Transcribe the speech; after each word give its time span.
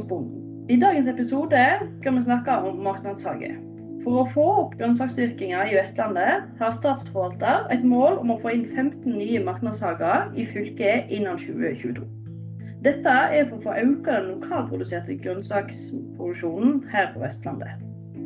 Vestlandsbonden. 0.00 0.66
I 0.68 0.76
dagens 0.76 1.08
episode 1.08 1.64
skal 2.00 2.14
vi 2.14 2.22
snakke 2.22 2.52
om 2.52 2.78
marknadshage. 2.84 3.56
For 4.04 4.22
å 4.22 4.28
få 4.32 4.44
opp 4.62 4.76
grønnsaksdyrkinga 4.80 5.66
i 5.68 5.74
Vestlandet 5.76 6.46
har 6.60 6.72
Statsforvalter 6.72 7.66
et 7.74 7.84
mål 7.84 8.16
om 8.22 8.32
å 8.32 8.38
få 8.40 8.54
inn 8.54 8.64
15 8.72 9.12
nye 9.12 9.42
marknadshager 9.44 10.30
i 10.40 10.46
fylket 10.48 11.12
innen 11.12 11.36
2022. 11.36 12.06
Dette 12.86 13.12
er 13.12 13.50
for 13.50 13.58
å 13.58 13.64
få 13.66 13.76
økt 13.82 14.08
den 14.08 14.30
lokalproduserte 14.30 15.18
grønnsaksproduksjonen 15.20 16.80
her 16.94 17.12
på 17.12 17.20
Vestlandet. 17.26 17.76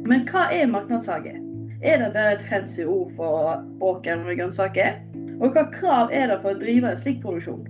Men 0.07 0.29
hva 0.31 0.47
er 0.55 0.71
marknadshage? 0.71 1.35
Er 1.83 1.99
det 2.01 2.15
bare 2.15 2.39
et 2.39 2.49
fancy 2.49 2.87
ord 2.87 3.11
for 3.19 3.65
åker 3.83 4.23
med 4.23 4.39
grønnsaker? 4.39 5.01
Og 5.43 5.57
hva 5.57 5.67
krav 5.75 6.15
er 6.15 6.31
det 6.31 6.39
for 6.45 6.55
å 6.55 6.63
drive 6.63 6.93
en 6.93 7.03
slik 7.03 7.19
produksjon? 7.25 7.67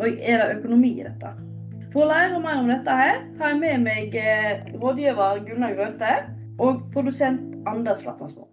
Og 0.00 0.08
er 0.16 0.40
det 0.40 0.54
økonomi 0.62 0.96
i 1.02 1.04
dette? 1.04 1.36
For 1.94 2.02
å 2.02 2.10
lære 2.10 2.40
mer 2.42 2.56
om 2.58 2.66
dette 2.66 2.90
her, 2.90 3.20
har 3.38 3.52
jeg 3.52 3.58
med 3.60 3.82
meg 3.84 4.14
eh, 4.18 4.64
rådgiver 4.82 5.44
Gunnar 5.46 5.76
Grøthe 5.78 6.14
og 6.58 6.80
produsent 6.90 7.68
Anders 7.70 8.00
Flatlandsmoen. 8.02 8.48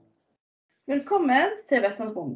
Velkommen 0.92 1.56
til 1.72 1.82
Vestlandsbonden. 1.82 2.36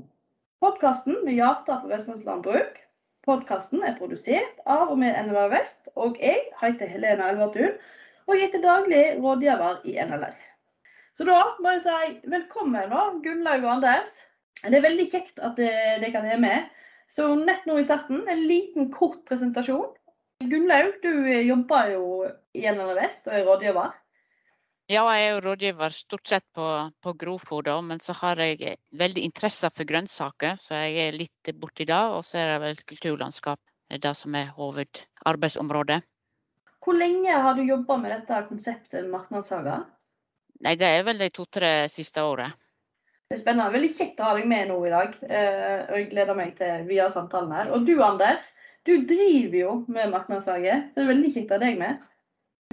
Podkasten 0.66 1.20
med 1.28 1.36
hjerter 1.38 1.84
for 1.84 1.92
vestlandslandbruk. 1.94 2.80
Podkasten 3.28 3.84
er 3.86 3.94
produsert 4.00 4.64
av 4.66 4.96
og 4.96 4.98
med 5.04 5.14
NLR 5.28 5.52
Vest, 5.52 5.92
og 5.94 6.18
jeg 6.18 6.40
heter 6.64 6.90
Helena 6.90 7.28
Elvertun. 7.36 7.76
Og 8.26 8.40
jeg 8.40 8.48
er 8.48 8.56
til 8.56 8.64
daglig 8.64 9.04
rådgiver 9.20 9.84
i 9.86 9.94
NLR. 10.08 10.40
Så 11.14 11.28
da 11.30 11.38
må 11.60 11.76
jeg 11.76 11.84
si 11.84 12.32
velkommen, 12.34 12.90
da, 12.96 13.04
Gunnlaug 13.28 13.68
og 13.68 13.76
Anders. 13.76 14.16
Det 14.64 14.82
er 14.82 14.88
veldig 14.88 15.06
kjekt 15.14 15.38
at 15.38 15.54
dere 15.62 16.10
kan 16.10 16.26
være 16.26 16.42
med. 16.48 16.66
Så 17.14 17.30
nett 17.44 17.70
nå 17.70 17.78
i 17.78 17.86
starten, 17.86 18.26
en 18.26 18.44
liten 18.50 18.90
kort 18.90 19.22
presentasjon. 19.30 19.94
Gunnlaug, 20.44 20.98
du 21.02 21.12
jobber 21.48 21.92
jo 21.94 22.08
i 22.54 22.66
NLR 22.68 22.98
Vest 22.98 23.30
og 23.30 23.38
er 23.38 23.46
rådgiver. 23.48 23.94
Ja, 24.92 25.02
jeg 25.16 25.22
er 25.24 25.32
jo 25.32 25.44
rådgiver 25.48 25.94
stort 25.96 26.28
sett 26.30 26.44
på, 26.54 26.66
på 27.02 27.14
grovfôr, 27.18 27.64
da, 27.66 27.80
men 27.82 28.02
så 28.04 28.14
har 28.20 28.42
jeg 28.44 28.76
veldig 28.94 29.24
interesse 29.26 29.72
for 29.74 29.88
grønnsaker, 29.90 30.60
så 30.62 30.84
jeg 30.84 31.08
er 31.08 31.18
litt 31.18 31.54
borti 31.58 31.88
det. 31.90 32.02
Og 32.14 32.22
så 32.28 32.38
er 32.42 32.52
det 32.52 32.60
vel 32.66 32.84
kulturlandskap, 32.92 33.62
det 33.90 33.98
er 33.98 34.04
det 34.10 34.14
som 34.20 34.36
er 34.38 34.52
hovedarbeidsområdet. 34.58 36.04
Hvor 36.86 37.00
lenge 37.00 37.34
har 37.34 37.56
du 37.58 37.64
jobba 37.66 37.98
med 37.98 38.14
dette 38.14 38.44
konseptet 38.52 39.08
marknadshager? 39.10 39.88
Nei, 40.68 40.76
det 40.78 40.92
er 41.00 41.08
vel 41.08 41.24
de 41.24 41.32
to-tre 41.34 41.72
siste 41.90 42.22
årene. 42.22 42.54
Det 43.26 43.40
er 43.40 43.42
spennende. 43.42 43.74
Veldig 43.74 43.90
kjekt 43.98 44.20
å 44.22 44.28
ha 44.28 44.36
deg 44.38 44.46
med 44.46 44.68
nå 44.70 44.76
i 44.86 44.92
dag. 44.94 45.16
eh, 45.26 45.80
og 45.90 45.98
Jeg 45.98 46.12
gleder 46.12 46.38
meg 46.38 46.54
til 46.60 46.86
videre 46.86 47.10
samtalen 47.16 47.56
her. 47.58 47.72
Og 47.74 47.88
du 47.88 47.96
Anders, 48.06 48.52
du 48.86 48.94
driver 49.10 49.58
jo 49.58 49.72
med 49.90 50.12
marknadshage, 50.14 50.78
så 50.92 51.00
det 51.00 51.04
er 51.04 51.12
veldig 51.12 51.32
kjekt 51.34 51.52
å 51.52 51.58
ha 51.58 51.64
deg 51.64 51.80
med. 51.80 52.02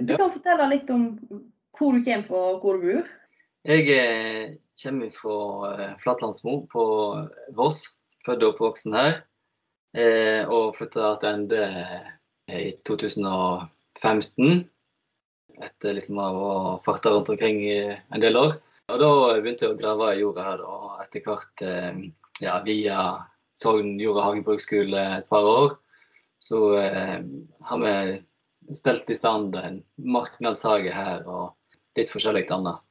Du 0.03 0.15
kan 0.17 0.33
fortelle 0.33 0.69
litt 0.73 0.91
om 0.93 1.07
hvor 1.79 1.97
du 1.97 2.05
kommer 2.05 2.27
fra 2.29 2.43
og 2.53 2.65
hvor 2.65 2.79
du 2.79 2.87
bor. 2.89 3.11
Jeg 3.69 3.87
eh, 3.95 4.55
kommer 4.83 5.13
fra 5.15 5.37
eh, 5.73 5.93
Flatlandsmo 6.03 6.63
på 6.73 6.85
Voss. 7.57 7.85
Født 8.27 8.45
og 8.45 8.53
oppvoksen 8.53 8.97
her. 8.97 9.15
Eh, 9.97 10.49
og 10.49 10.77
flytta 10.77 11.15
tilbake 11.23 11.63
i 12.53 12.73
2015. 12.89 14.63
Etter 15.63 15.97
liksom 15.97 16.21
å 16.21 16.29
å 16.33 16.53
farte 16.85 17.13
rundt 17.13 17.31
omkring 17.33 17.61
i 17.65 17.79
en 17.93 18.23
del 18.23 18.39
år. 18.41 18.57
Og 18.93 19.01
da 19.01 19.11
begynte 19.39 19.69
jeg 19.69 19.77
å 19.77 19.79
grave 19.81 20.11
i 20.13 20.21
jorda 20.21 20.45
her, 20.45 20.65
og 20.67 20.99
etter 21.05 21.23
hvert 21.25 21.63
ja, 22.43 22.57
via 22.67 22.99
Sogn 23.57 23.95
jord- 24.01 24.19
og 24.19 24.27
hagebruksskole 24.27 25.05
et 25.21 25.29
par 25.31 25.47
år, 25.47 25.77
så 26.43 26.61
eh, 26.79 27.19
har 27.69 27.83
vi 27.83 28.75
stelt 28.75 29.11
i 29.11 29.15
stand 29.15 29.57
en 29.57 29.83
marknadshage 29.97 30.91
her 30.95 31.23
og 31.31 31.53
litt 31.99 32.11
forskjellig 32.11 32.49
annet. 32.55 32.83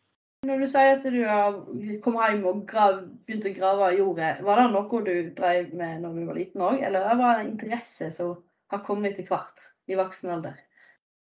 Når 0.48 0.64
du 0.64 0.68
sier 0.72 0.96
at 0.96 1.04
du 1.06 1.20
har 1.28 1.58
kommet 2.02 2.32
hjem 2.32 2.46
og 2.50 2.64
grav, 2.70 3.02
begynt 3.28 3.46
å 3.46 3.54
grave 3.54 3.92
i 3.92 4.00
jordet, 4.00 4.32
var 4.46 4.58
det 4.58 4.70
noe 4.74 5.02
du 5.06 5.14
drev 5.38 5.74
med 5.78 6.02
når 6.02 6.16
du 6.18 6.24
var 6.30 6.40
liten 6.40 6.64
òg, 6.66 6.80
eller 6.88 7.06
var 7.12 7.36
det 7.36 7.44
en 7.44 7.52
interesse 7.52 8.10
som 8.16 8.40
har 8.74 8.82
kommet 8.88 9.14
etter 9.14 9.30
hvert 9.30 9.68
i 9.92 10.00
voksen 10.00 10.34
alder? 10.38 10.58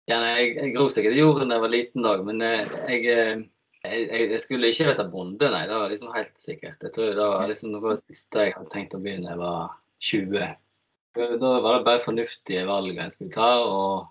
Ja, 0.09 0.17
nei, 0.23 0.33
jeg, 0.39 0.51
jeg 0.57 0.73
grov 0.75 0.91
sikkert 0.91 1.15
i 1.15 1.21
jorden 1.21 1.51
da 1.51 1.59
jeg 1.59 1.67
var 1.67 1.75
liten 1.75 2.09
òg, 2.09 2.25
men 2.27 2.43
eh, 2.43 2.75
jeg, 2.89 3.07
eh, 3.13 3.47
jeg, 3.85 4.05
jeg, 4.33 4.43
skulle 4.43 4.73
ikke 4.73 4.89
bli 4.89 5.09
bonde, 5.13 5.51
nei. 5.53 5.65
Det 5.69 5.79
var 5.79 5.93
liksom 5.93 6.13
helt 6.17 6.39
sikkert. 6.41 6.83
Jeg 6.83 6.95
tror 6.97 7.13
det 7.13 7.31
var 7.31 7.51
liksom 7.51 7.75
noe 7.75 7.85
av 7.85 7.93
det 7.93 8.03
siste 8.03 8.47
jeg 8.47 8.57
hadde 8.57 8.73
tenkt 8.73 8.97
å 8.97 9.03
begynne 9.03 9.29
da 9.29 9.35
jeg 9.35 9.43
var 9.45 9.75
20. 10.09 10.55
Da 11.17 11.51
var 11.63 11.77
det 11.77 11.85
bare 11.87 12.03
fornuftige 12.03 12.65
valg 12.67 12.97
en 12.97 13.11
skulle 13.13 13.33
ta, 13.33 13.49
og 13.63 14.07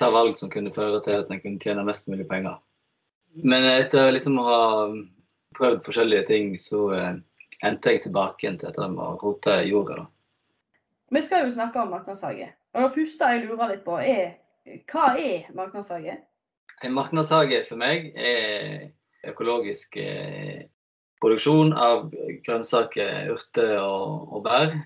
ta 0.00 0.08
valg 0.14 0.36
som 0.38 0.50
kunne 0.52 0.72
føre 0.72 1.00
til 1.04 1.20
at 1.20 1.30
en 1.32 1.42
kunne 1.42 1.60
tjene 1.62 1.84
mest 1.84 2.08
mulig 2.08 2.28
penger. 2.30 2.58
Men 3.44 3.66
etter 3.68 4.10
liksom 4.14 4.38
å 4.40 4.46
ha 4.46 4.60
prøvd 5.58 5.82
forskjellige 5.84 6.28
ting, 6.30 6.54
så 6.60 6.84
eh, 6.96 7.18
endte 7.66 7.92
jeg 7.92 8.06
tilbake 8.06 8.44
igjen 8.46 8.58
til 8.60 8.70
dette 8.70 8.88
med 8.92 9.04
å 9.04 9.18
rote 9.20 9.58
jorda. 9.68 10.02
da. 10.02 10.06
Vi 11.14 11.22
skal 11.24 11.46
jo 11.46 11.54
snakke 11.54 11.82
om 11.82 11.92
markedshage. 11.92 12.50
Og 12.76 12.84
det 12.84 12.94
første 12.94 13.30
jeg 13.32 13.44
lurer 13.46 13.72
litt 13.72 13.84
på, 13.86 13.96
er 14.00 14.36
hva 14.90 15.12
er 15.16 15.48
markedshage? 15.56 16.18
En 16.84 16.94
markedshage 16.94 17.62
for 17.68 17.80
meg 17.80 18.12
er 18.14 18.90
økologisk 19.28 19.96
eh, 20.00 20.68
produksjon 21.22 21.72
av 21.74 22.12
grønnsaker, 22.46 23.32
urter 23.34 23.78
og, 23.80 24.28
og 24.36 24.44
bær. 24.44 24.76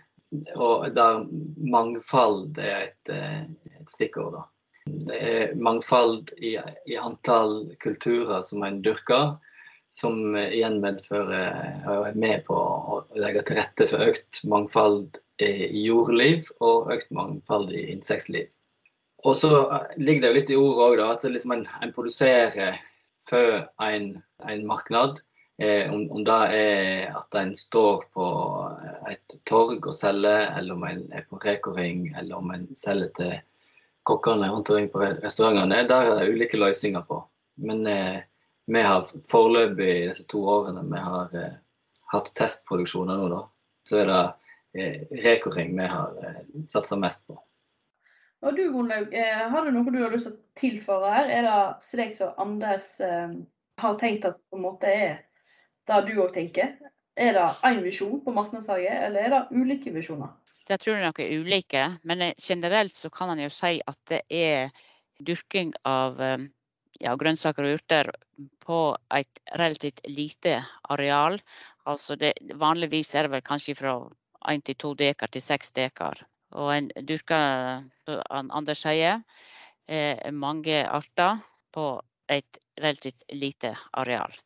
Og 0.56 0.88
der 0.96 1.24
mangfold 1.60 2.58
er 2.58 2.88
et, 2.88 3.12
eh, 3.12 3.42
et 3.80 3.90
stikkord. 3.90 4.38
da. 4.38 4.44
Det 5.06 5.18
er 5.18 5.54
mangfold 5.54 6.32
i, 6.38 6.56
i 6.86 6.96
antall 6.98 7.74
kulturer 7.82 8.42
som 8.42 8.64
en 8.66 8.80
dyrker, 8.82 9.36
som 9.92 10.36
igjen 10.40 10.80
medfører 10.80 11.84
og 11.92 12.06
er 12.08 12.16
med 12.16 12.46
på 12.46 12.56
å 12.56 13.02
legge 13.20 13.44
til 13.44 13.60
rette 13.60 13.86
for 13.90 14.08
økt 14.08 14.40
mangfold 14.48 15.20
i 15.42 15.84
jordliv 15.84 16.48
og 16.64 16.90
økt 16.94 17.12
mangfold 17.14 17.72
i 17.76 17.90
insektliv. 17.92 18.48
Og 19.22 19.36
så 19.38 19.52
ligger 19.96 20.22
det 20.22 20.30
jo 20.30 20.38
litt 20.38 20.50
i 20.50 20.58
ordet 20.58 20.86
òg, 20.86 21.02
at 21.12 21.26
liksom 21.30 21.54
en, 21.54 21.66
en, 21.82 21.92
produserer 21.94 22.80
for 23.28 23.60
en, 23.84 24.08
en 24.48 24.64
marknad. 24.66 25.20
Eh, 25.58 25.92
om, 25.92 26.10
om, 26.10 26.24
det 26.24 26.38
er 26.56 27.16
at 27.16 27.34
en 27.38 27.52
står 27.54 28.06
på 28.14 28.26
et 29.10 29.34
torg 29.48 29.84
og 29.84 29.94
selger, 29.94 30.48
eller 30.58 30.74
om 30.74 30.86
en 30.88 31.02
er 31.12 31.26
på 31.28 31.38
Reko-ring, 31.42 32.06
eller 32.18 32.38
om 32.38 32.50
en 32.54 32.66
selger 32.78 33.12
til 33.18 33.34
kokkene 34.08 34.48
rundt 34.50 34.70
omkring 34.70 34.88
på 34.90 35.04
restaurantene. 35.04 35.84
Der 35.88 36.10
er 36.10 36.20
det 36.20 36.32
ulike 36.32 36.58
løsninger 36.58 37.04
på. 37.08 37.20
Men 37.62 37.86
eh, 37.86 38.22
vi 38.66 38.82
har 38.82 39.04
foreløpig 39.30 40.08
disse 40.08 40.26
to 40.30 40.42
årene 40.48 40.84
vi 40.88 41.04
har 41.04 41.36
eh, 41.36 41.56
hatt 42.12 42.32
testproduksjoner 42.38 43.20
nå, 43.20 43.30
da, 43.32 43.40
så 43.88 44.02
er 44.02 44.10
det 44.10 44.20
eh, 44.78 45.16
Reko-ring 45.24 45.74
vi 45.78 45.88
har 45.90 46.16
eh, 46.22 46.44
satsa 46.70 46.98
mest 47.00 47.26
på. 47.28 47.38
Og 48.42 48.56
du 48.56 48.64
Gunnlaug, 48.72 49.12
eh, 49.14 49.44
har 49.52 49.64
du 49.64 49.70
noe 49.70 49.92
du 49.94 50.00
har 50.02 50.14
lyst 50.14 50.26
til 50.26 50.34
å 50.34 50.58
tilføre 50.58 51.12
her? 51.14 51.28
Er 51.30 51.46
det 51.46 51.58
slik 51.86 52.16
som 52.18 52.32
Anders 52.42 52.96
eh, 53.04 53.36
har 53.78 54.00
tenkt 54.00 54.26
at 54.26 54.40
på 54.50 54.58
en 54.58 54.66
måte 54.66 54.90
er 54.90 55.20
det 55.88 56.00
du 56.08 56.14
òg 56.22 56.32
tenker? 56.34 56.74
Er 57.18 57.34
det 57.36 57.48
én 57.68 57.82
visjon 57.84 58.22
på 58.24 58.32
marknadshage, 58.32 58.88
eller 59.06 59.26
er 59.26 59.34
det 59.34 59.42
ulike 59.52 59.92
visjoner? 59.92 60.32
Jeg 60.68 60.80
tror 60.80 61.00
det 61.02 61.24
er 61.26 61.40
ulike, 61.42 61.84
men 62.08 62.22
eh, 62.22 62.34
generelt 62.40 62.94
så 62.96 63.10
kan 63.10 63.32
man 63.32 63.42
jo 63.42 63.50
si 63.52 63.80
at 63.86 63.98
det 64.08 64.22
er 64.30 64.70
dyrking 65.20 65.72
av 65.84 66.20
eh, 66.22 66.46
ja, 67.02 67.16
grønnsaker 67.18 67.66
og 67.66 67.80
urter 67.80 68.12
på 68.62 68.78
et 69.12 69.42
relativt 69.58 70.00
lite 70.08 70.60
areal. 70.94 71.40
Altså 71.84 72.16
det, 72.16 72.32
vanligvis 72.54 73.14
er 73.14 73.26
det 73.26 73.34
vel 73.34 73.44
kanskje 73.44 73.76
fra 73.76 73.96
1 74.48 74.64
til 74.68 74.78
2 74.86 74.94
dekar 75.02 75.32
til 75.34 75.44
6 75.44 75.74
dekar. 75.76 76.22
Og 76.54 76.70
en 76.74 76.88
dyrker, 77.08 77.84
som 78.06 78.50
Anders 78.52 78.82
sier, 78.84 79.22
mange 80.32 80.82
arter 80.84 81.40
på 81.72 81.86
et 82.28 82.58
relativt 82.80 83.24
lite 83.32 83.72
areal. 83.92 84.36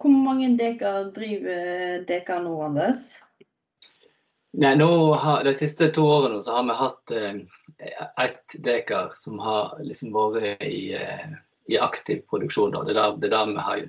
Hvor 0.00 0.12
mange 0.12 0.50
dekar 0.58 1.10
driver 1.16 2.02
dere 2.08 2.40
nå, 2.44 2.56
Anders? 2.66 3.14
Nei, 4.56 4.72
nå 4.76 4.88
har, 5.20 5.44
De 5.44 5.52
siste 5.56 5.88
to 5.92 6.04
årene 6.08 6.40
så 6.42 6.56
har 6.56 6.66
vi 6.68 6.76
hatt 6.78 7.12
eh, 7.12 7.40
ett 8.24 8.56
dekar 8.64 9.12
som 9.16 9.40
har 9.44 9.74
liksom 9.84 10.14
vært 10.16 10.62
i, 10.64 10.94
eh, 10.96 11.34
i 11.68 11.78
aktiv 11.78 12.22
produksjon. 12.30 12.72
Da. 12.72 12.84
Det 12.84 12.94
er 12.94 13.00
der, 13.00 13.16
det 13.20 13.28
er 13.28 13.34
der 13.34 13.50
vi 13.50 13.64
har 13.66 13.82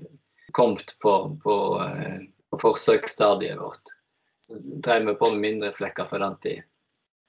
kommet 0.57 0.95
på, 1.03 1.13
på, 1.43 1.55
eh, 1.85 2.25
på 2.51 2.59
forsøksstadiet 2.65 3.59
vårt. 3.61 3.95
Så 4.43 4.59
drev 4.59 5.07
vi 5.07 5.15
på 5.19 5.31
med 5.31 5.43
mindre 5.43 5.71
flekker 5.75 6.07
for 6.07 6.23
den 6.23 6.35
tid. 6.43 6.67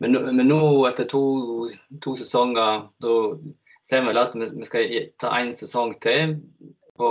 Men, 0.02 0.18
men, 0.36 0.46
nå, 0.46 0.60
etter 0.86 1.06
to, 1.10 1.22
to, 2.02 2.14
sesonger, 2.18 2.84
så 3.02 3.14
ser 3.86 4.02
vi 4.02 4.12
vel 4.12 4.20
at 4.22 4.34
vi, 4.38 4.66
skal 4.66 4.92
ta 5.18 5.32
én 5.40 5.50
sesong 5.54 5.96
til 6.02 6.36
på 6.98 7.08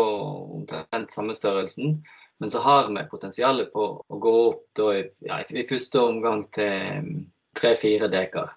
omtrent 0.59 1.15
samme 1.15 1.35
størrelsen. 1.35 2.01
Men 2.37 2.53
så 2.53 2.61
har 2.61 2.91
vi 2.93 3.03
potensial 3.09 3.63
på 3.73 3.89
å 4.07 4.21
gå 4.21 4.33
opp 4.51 4.63
da, 4.77 4.93
ja, 5.25 5.41
i 5.41 5.65
første 5.65 6.01
omgang 6.03 6.43
til 6.53 7.23
tre-fire 7.57 8.09
dekar. 8.13 8.53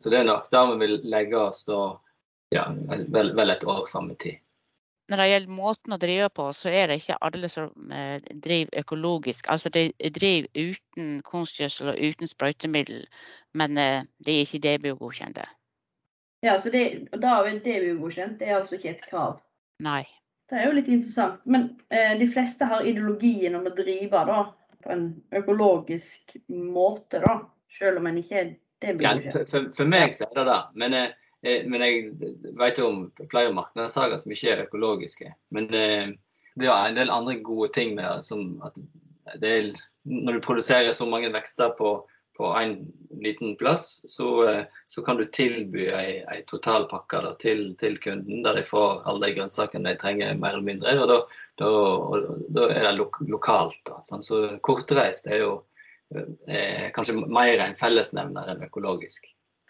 Så 0.00 0.10
det 0.10 0.22
er 0.22 0.28
nok 0.28 0.48
der 0.52 0.70
vi 0.72 0.78
vil 0.86 1.00
legge 1.10 1.40
oss 1.40 1.64
da 1.68 1.82
ja, 2.54 2.68
vel, 3.12 3.34
vel 3.36 3.52
et 3.52 3.66
år 3.68 3.84
fram 3.90 4.12
i 4.14 4.16
tid. 4.16 4.38
Når 5.08 5.22
det 5.22 5.28
gjelder 5.28 5.56
måten 5.56 5.94
å 5.94 6.00
drive 6.00 6.28
på, 6.36 6.46
så 6.52 6.68
er 6.68 6.90
det 6.90 6.98
ikke 7.00 7.16
alle 7.24 7.48
som 7.48 7.92
eh, 7.92 8.18
driver 8.44 8.82
økologisk. 8.82 9.46
Altså 9.48 9.72
de 9.72 9.86
driver 10.12 10.48
uten 10.52 11.22
kunstgjødsel 11.24 11.94
og 11.94 12.02
uten 12.10 12.28
sprøytemiddel, 12.28 13.06
men 13.56 13.80
eh, 13.80 14.02
de 14.24 14.36
er 14.36 14.44
ikke 14.44 14.60
DBO-godkjente. 14.66 15.46
Ja, 16.44 16.58
så 16.60 16.70
det, 16.70 17.08
da 17.16 17.38
er 17.40 17.56
DBO-godkjent, 17.64 18.36
det 18.40 18.50
er 18.50 18.60
altså 18.60 18.76
ikke 18.76 18.92
et 18.92 19.06
krav? 19.08 19.40
Nei. 19.82 20.04
Det 20.48 20.56
er 20.56 20.68
jo 20.68 20.76
litt 20.78 20.88
interessant. 20.88 21.42
Men 21.44 21.70
eh, 21.92 22.14
de 22.20 22.28
fleste 22.32 22.68
har 22.68 22.86
ideologien 22.86 23.56
om 23.58 23.66
å 23.68 23.74
drive 23.76 24.24
da, 24.30 24.40
på 24.84 24.94
en 24.94 25.06
økologisk 25.36 26.38
måte, 26.48 27.20
da. 27.24 27.40
Selv 27.78 28.00
om 28.00 28.08
en 28.08 28.18
ikke 28.18 28.38
er 28.40 28.52
DBO-godkjent. 28.82 29.26
Ja, 29.28 29.32
for, 29.34 29.50
for, 29.50 29.72
for, 29.76 29.90
meg 29.90 30.14
så 30.16 30.26
er 30.30 30.38
det 30.40 30.46
det. 30.48 30.60
Men 30.80 30.96
eh, 30.96 31.10
Eh, 31.42 31.66
men 31.70 31.82
jeg 31.84 32.32
vet 32.58 32.80
jo 32.80 32.88
om 32.90 33.02
flere 33.30 33.54
markedssaker 33.54 34.18
som 34.18 34.34
ikke 34.34 34.54
er 34.54 34.64
økologiske. 34.66 35.32
Men 35.54 35.68
eh, 35.74 36.14
det 36.58 36.70
er 36.70 36.88
en 36.88 36.98
del 36.98 37.12
andre 37.14 37.38
gode 37.44 37.70
ting 37.76 37.94
med 37.94 38.04
det. 38.04 38.24
Som 38.26 38.58
at 38.66 38.78
det 39.42 39.52
er, 39.54 39.68
når 40.08 40.38
du 40.38 40.46
produserer 40.46 40.92
så 40.96 41.06
mange 41.08 41.30
vekster 41.34 41.74
på, 41.78 42.00
på 42.38 42.46
en 42.54 42.92
liten 43.10 43.56
plass, 43.56 44.04
så, 44.08 44.48
eh, 44.48 44.64
så 44.86 45.02
kan 45.02 45.16
du 45.16 45.24
tilby 45.24 45.88
ei, 45.90 46.20
ei 46.30 46.42
totalpakke 46.46 47.22
da, 47.24 47.32
til, 47.42 47.72
til, 47.80 47.96
kunden, 47.98 48.44
der 48.44 48.60
de 48.60 48.62
får 48.66 49.02
alle 49.10 49.26
de 49.26 49.34
grønnsakene 49.40 49.90
de 49.90 49.98
trenger, 49.98 50.36
mer 50.38 50.54
eller 50.54 50.68
mindre. 50.68 50.94
Og 51.02 51.10
da, 51.10 51.16
da, 51.58 51.70
da 52.54 52.68
er 52.70 52.86
det 52.86 52.92
lo 53.00 53.08
lokalt. 53.26 53.80
Da, 53.88 53.98
sånn. 54.06 54.22
Så 54.22 54.44
kortreist 54.62 55.26
er 55.26 55.42
jo 55.42 55.50
eh, 56.14 56.92
kanskje 56.94 57.18
mer 57.24 57.64
en 57.64 57.74
fellesnevner 57.80 58.54
enn 58.54 58.62
økologisk. 58.68 59.26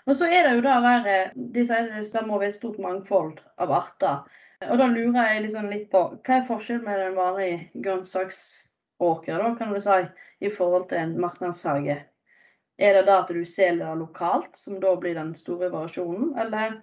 Og 0.09 0.17
så 0.21 0.29
er 0.29 0.45
det 0.45 0.59
jo 0.59 0.67
da 0.69 0.77
være, 0.85 1.17
de 1.37 1.65
sier 1.69 1.89
det 1.89 2.27
må 2.27 2.37
være 2.37 2.53
et 2.53 2.59
stort 2.59 2.77
mangfold 2.85 3.41
av 3.61 3.73
arter. 3.81 4.29
Og 4.69 4.77
da 4.81 4.91
lurer 4.93 5.33
jeg 5.33 5.43
liksom 5.47 5.73
litt 5.73 5.89
på 5.93 6.05
hva 6.13 6.37
er 6.37 6.47
forskjellen 6.49 6.85
med 6.85 7.03
en 7.07 7.19
vanlig 7.19 7.51
grønnsaksåker 7.81 9.41
da, 9.41 9.51
kan 9.57 9.73
du 9.73 9.81
si, 9.81 9.99
i 10.45 10.53
forhold 10.53 10.89
til 10.93 11.01
en 11.01 11.19
marknadshage? 11.21 12.01
Er 12.79 12.95
det 12.95 13.07
da 13.09 13.23
at 13.25 13.31
du 13.35 13.43
selger 13.43 13.89
det 13.91 13.99
lokalt, 13.99 14.53
som 14.55 14.79
da 14.83 14.95
blir 15.01 15.17
den 15.19 15.33
store 15.39 15.71
variasjonen, 15.73 16.37
eller? 16.39 16.79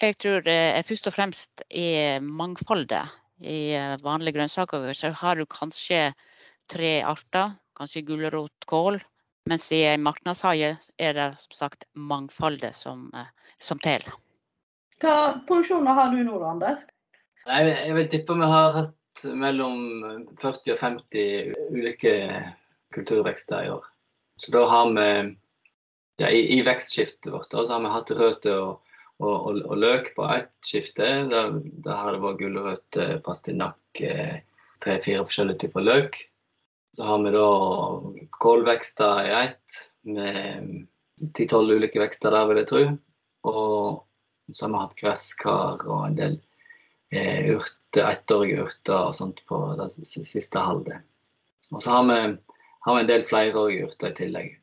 Jeg 0.00 0.16
tror 0.20 0.44
det 0.44 0.56
er 0.56 0.84
først 0.84 1.08
og 1.08 1.16
fremst 1.16 1.62
er 1.68 2.20
mangfoldet. 2.24 3.08
I 3.40 3.72
vanlige 4.04 4.36
grønnsaker 4.36 4.92
så 4.96 5.12
har 5.16 5.40
du 5.40 5.46
kanskje 5.48 6.10
tre 6.68 7.00
arter. 7.04 7.56
Kanskje 7.76 8.04
gulrot, 8.04 8.66
kål, 8.68 8.98
mens 9.48 9.70
i 9.72 9.80
en 9.88 10.02
marknadshage 10.04 10.74
er 11.00 11.14
det 11.16 11.28
som 11.40 11.56
sagt 11.56 11.86
mangfoldet 11.96 12.76
som, 12.76 13.08
eh, 13.16 13.28
som 13.58 13.80
teller. 13.80 14.12
Hva 15.00 15.40
produksjoner 15.48 15.96
har 15.96 16.10
du 16.12 16.20
nå, 16.24 16.36
Anders? 16.44 16.84
Jeg 17.48 17.94
vil 17.96 18.10
tippe 18.12 18.36
vi 18.36 18.50
har 18.52 18.74
hatt 18.76 19.24
mellom 19.24 19.78
40 20.40 20.74
og 20.74 20.78
50 20.78 21.54
ulike 21.72 22.12
kulturvekster 22.92 23.64
i 23.64 23.72
år. 23.72 23.88
Så 24.40 24.52
da 24.54 24.64
har 24.70 24.92
vi 24.96 25.06
ja, 26.20 26.30
i, 26.30 26.40
i, 26.58 26.62
vekstskiftet 26.64 27.32
vårt 27.32 27.50
da, 27.52 27.64
så 27.64 27.76
har 27.76 27.84
vi 27.84 27.92
hatt 27.92 28.12
røtter 28.16 28.56
og, 28.56 28.94
og, 29.20 29.34
og, 29.34 29.58
og, 29.66 29.76
løk 29.76 30.14
på 30.16 30.24
ett 30.32 30.52
skifte. 30.64 31.08
Der, 31.28 31.58
der 31.84 31.98
har 32.00 32.16
det 32.16 32.22
vært 32.22 32.40
gulrøtt, 32.40 33.00
pastinakk, 33.26 34.00
eh, 34.00 34.38
tre-fire 34.80 35.26
forskjellige 35.28 35.66
typer 35.66 35.84
løk. 35.84 36.16
Så 36.96 37.04
har 37.06 37.20
vi 37.22 37.34
da 37.36 37.48
kålvekster 38.40 39.20
i 39.26 39.34
ett, 39.44 39.80
med 40.08 41.32
ti-tolv 41.36 41.76
ulike 41.76 42.00
vekster 42.00 42.32
der, 42.32 42.48
vil 42.48 42.62
jeg 42.62 42.70
tro. 42.70 42.84
Og 43.52 44.56
så 44.56 44.66
har 44.66 44.72
vi 44.72 44.84
hatt 44.86 44.98
gresskar 45.02 45.84
og 45.84 46.06
en 46.06 46.16
del 46.16 46.40
eh, 47.12 47.52
urter, 47.52 48.08
ettårige 48.08 48.64
urter 48.64 49.10
og 49.10 49.16
sånt 49.20 49.44
på 49.48 49.60
det 49.78 49.92
siste 50.08 50.64
halvdel. 50.64 51.04
Og 51.70 51.84
så 51.84 51.98
har 51.98 52.08
vi, 52.08 52.20
har 52.86 52.96
vi 52.96 53.00
en 53.04 53.10
del 53.10 53.24
flere 53.28 53.64
urter 53.84 54.12
i 54.12 54.16
tillegg. 54.18 54.54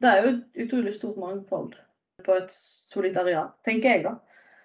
Det 0.00 0.08
er 0.08 0.24
jo 0.24 0.32
et 0.32 0.64
utrolig 0.64 0.94
stort 0.96 1.20
mangfold 1.20 1.76
på 2.24 2.36
et 2.36 2.52
solid 2.92 3.16
areal, 3.20 3.48
tenker 3.64 3.94
jeg 3.94 4.04
da. 4.04 4.16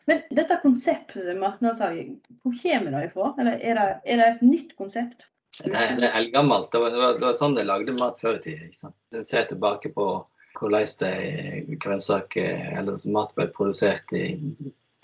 Men 0.06 0.22
dette 0.38 0.60
konseptet 0.62 1.31
markedsføring, 1.39 2.19
hvor 2.44 2.54
kommer 2.62 2.94
det 2.94 3.07
ifra? 3.10 3.31
Eller 3.42 3.57
er 3.57 3.80
det, 3.80 3.88
er 4.06 4.22
det 4.22 4.27
et 4.27 4.44
nytt 4.45 4.75
konsept? 4.77 5.25
Det, 5.63 5.72
det 5.72 6.10
er 6.10 6.18
eldgammelt. 6.19 6.69
Det, 6.72 6.81
det, 6.92 7.10
det, 7.19 7.25
var 7.25 7.38
sånn 7.38 7.56
de 7.57 7.66
lagde 7.66 7.95
mat 7.98 8.19
før 8.22 8.38
i 8.38 8.44
tida. 8.44 8.92
En 9.16 9.25
ser 9.25 9.48
tilbake 9.50 9.92
på 9.95 10.07
hvordan 10.56 11.80
grønnsaker 11.83 12.78
eller 12.80 13.07
mat 13.12 13.33
ble 13.36 13.48
produsert 13.56 14.13
i 14.16 14.28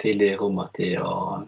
tidlig 0.02 0.36
romertid 0.40 1.00
og 1.02 1.48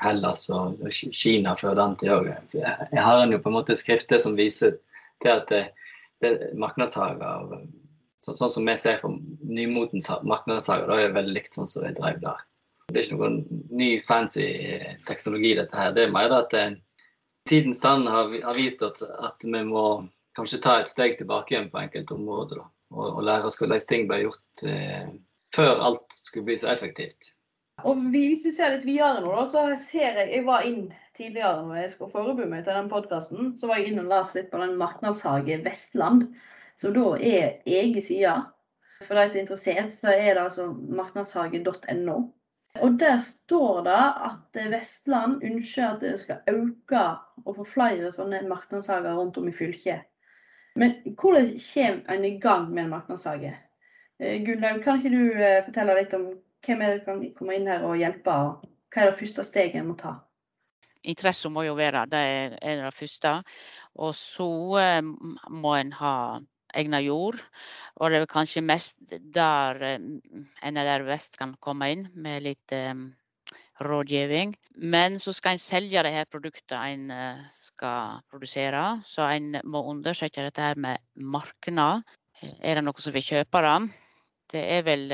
Hellas 0.00 0.46
og, 0.52 0.80
Kina 0.90 1.54
før 1.56 1.76
den 1.78 1.96
tid 2.00 2.12
òg. 2.14 2.30
Jeg 2.56 3.04
har 3.04 3.22
en 3.22 3.32
jo 3.34 3.40
på 3.40 3.52
en 3.52 3.58
måte 3.58 3.76
skrifter 3.76 4.20
som 4.22 4.36
viser 4.38 4.78
til 5.22 5.32
at 5.34 5.52
det, 5.52 5.62
det 6.24 6.34
marknadshager 6.58 7.54
så, 8.24 8.34
Sånn 8.36 8.52
som 8.52 8.68
vi 8.68 8.76
ser 8.76 8.98
på 9.00 9.14
nymotens 9.48 10.10
marknadshager, 10.28 10.88
da 10.90 10.98
er 10.98 11.08
det 11.08 11.16
veldig 11.16 11.36
likt 11.38 11.56
sånn 11.56 11.68
som 11.70 11.86
de 11.86 11.94
drev 11.96 12.20
der. 12.20 12.42
Det 12.90 12.98
er 12.98 13.06
ikke 13.06 13.16
noen 13.16 13.38
ny 13.70 13.90
fancy 14.04 14.46
teknologi, 15.08 15.54
dette 15.56 15.78
her. 15.78 15.94
Det 15.96 16.04
er 16.04 16.12
mer 16.12 16.34
at 16.36 16.52
tidens 17.48 17.80
tann 17.80 18.06
har, 18.10 18.32
vist 18.56 18.82
at, 18.82 19.00
at, 19.22 19.46
vi 19.46 19.62
må 19.66 19.84
kanskje 20.36 20.60
ta 20.62 20.76
et 20.80 20.90
steg 20.90 21.16
tilbake 21.18 21.54
igjen 21.54 21.70
på 21.72 21.80
enkelte 21.80 22.16
områder. 22.16 22.62
Og, 22.90 23.04
og, 23.06 23.22
lære 23.26 23.48
oss 23.48 23.58
hvordan 23.60 23.82
ting 23.88 24.08
ble 24.10 24.24
gjort 24.24 24.64
eh, 24.66 25.06
før 25.54 25.84
alt 25.88 26.16
skulle 26.16 26.50
bli 26.50 26.58
så 26.60 26.70
effektivt. 26.74 27.32
Og 27.84 28.00
Hvis 28.12 28.44
vi 28.44 28.52
ser 28.54 28.74
litt 28.74 28.86
videre 28.88 29.22
nå, 29.24 29.32
da, 29.34 29.44
så 29.48 29.66
ser 29.80 30.18
jeg 30.20 30.32
Jeg 30.34 30.46
var 30.46 30.66
inn 30.68 30.90
tidligere 31.16 31.66
når 31.66 31.82
jeg 31.82 31.92
skulle 31.94 32.14
forberede 32.14 32.48
meg 32.50 32.64
til 32.64 32.76
den 32.76 32.88
podkasten, 32.88 33.52
så 33.60 33.68
var 33.68 33.80
jeg 33.80 33.90
inn 33.90 34.02
og 34.02 34.10
leste 34.12 34.40
litt 34.40 34.50
på 34.52 34.60
den 34.62 34.76
Marknadshage 34.80 35.58
Vestland, 35.64 36.26
som 36.80 36.94
da 36.96 37.06
er 37.16 37.60
egen 37.68 38.02
side. 38.02 38.34
For 39.04 39.16
de 39.16 39.26
som 39.28 39.36
er 39.38 39.42
interessert, 39.44 39.94
så 39.96 40.12
er 40.14 40.34
det 40.34 40.44
altså 40.46 40.70
marknadshage.no. 40.72 42.18
Og 42.80 43.00
Der 43.00 43.18
står 43.18 43.82
det 43.84 44.02
at 44.30 44.60
Vestland 44.72 45.44
ønsker 45.44 45.86
at 45.86 46.00
det 46.00 46.20
skal 46.20 46.44
øke 46.48 47.04
og 47.44 47.56
få 47.56 47.64
flere 47.64 48.12
sånne 48.14 48.44
marknadshager 48.48 49.16
rundt 49.18 49.38
om 49.40 49.48
i 49.48 49.52
fylket. 49.56 50.06
Men 50.78 50.94
hvordan 51.18 51.56
kommer 51.58 52.14
en 52.14 52.24
i 52.24 52.38
gang 52.38 52.70
med 52.70 52.84
en 52.84 52.94
marknadshage? 52.94 53.56
Eh, 54.20 54.44
Gunnlaug, 54.46 54.82
kan 54.84 55.00
ikke 55.00 55.16
du 55.16 55.32
eh, 55.34 55.64
fortelle 55.66 55.98
litt 55.98 56.14
om 56.14 56.28
hvem 56.66 56.82
er 56.84 56.96
det 56.96 57.04
kan 57.06 57.22
komme 57.36 57.56
inn 57.56 57.68
her 57.70 57.84
og 57.88 57.98
hjelpe? 58.00 58.32
og 58.32 58.66
Hva 58.92 59.04
er 59.04 59.12
det 59.12 59.20
første 59.20 59.44
steget 59.46 59.80
en 59.80 59.90
må 59.90 59.96
ta? 60.00 60.18
Interesse 61.08 61.48
må 61.48 61.64
jo 61.64 61.76
være 61.78 62.04
det, 62.12 62.24
er 62.60 62.82
det 62.82 62.94
første. 62.94 63.38
Og 63.96 64.12
så 64.16 64.48
eh, 64.80 65.00
må 65.48 65.76
en 65.78 65.92
ha 65.96 66.14
egnet 66.76 67.06
jord. 67.06 67.38
Og 67.96 68.10
det 68.10 68.20
er 68.20 68.30
kanskje 68.30 68.64
mest 68.64 68.98
der 69.08 69.80
eh, 69.94 70.04
NLR 70.68 71.06
Vest 71.08 71.40
kan 71.40 71.56
komme 71.64 71.88
inn 71.94 72.04
med 72.14 72.44
litt 72.44 72.74
um, 72.76 73.08
rådgivning. 73.80 74.52
Men 74.76 75.16
så 75.22 75.32
skal 75.32 75.56
en 75.56 75.62
selge 75.62 76.04
det 76.04 76.12
her 76.12 76.28
produktet 76.28 76.76
en 76.76 77.08
skal 77.54 78.20
produsere. 78.28 79.00
Så 79.08 79.24
en 79.30 79.56
må 79.64 79.82
undersøke 79.88 80.44
dette 80.44 80.68
her 80.68 80.76
med 80.76 81.00
markedet. 81.14 82.04
Er 82.60 82.76
det 82.76 82.84
noe 82.84 83.00
som 83.00 83.16
vil 83.16 83.24
kjøpe 83.24 83.64
det? 83.64 83.78
Det 84.52 84.62
er 84.76 84.84
vel 84.84 85.08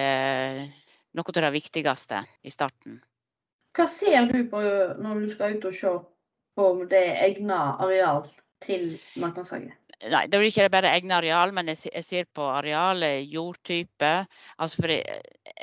noe 1.16 1.32
av 1.32 1.42
det 1.46 1.54
viktigste 1.56 2.22
i 2.42 2.52
starten. 2.52 3.00
Hva 3.76 3.86
ser 3.92 4.28
du 4.30 4.38
på 4.50 4.60
når 5.02 5.22
du 5.22 5.32
skal 5.34 5.56
ut 5.56 5.66
og 5.68 5.74
se 5.76 5.94
på 6.56 6.68
det 6.90 7.06
egnet 7.26 7.82
areal 7.84 8.22
til 8.64 8.94
markedshagen? 9.20 9.74
Nei, 9.96 10.26
det 10.28 10.38
blir 10.38 10.50
ikke 10.50 10.68
bare 10.72 10.92
egne 10.92 11.16
areal, 11.16 11.54
men 11.56 11.70
jeg 11.72 12.04
ser 12.04 12.26
på 12.36 12.44
arealet, 12.52 13.24
jordtype. 13.32 14.12
Altså 14.60 14.82
for 14.82 14.92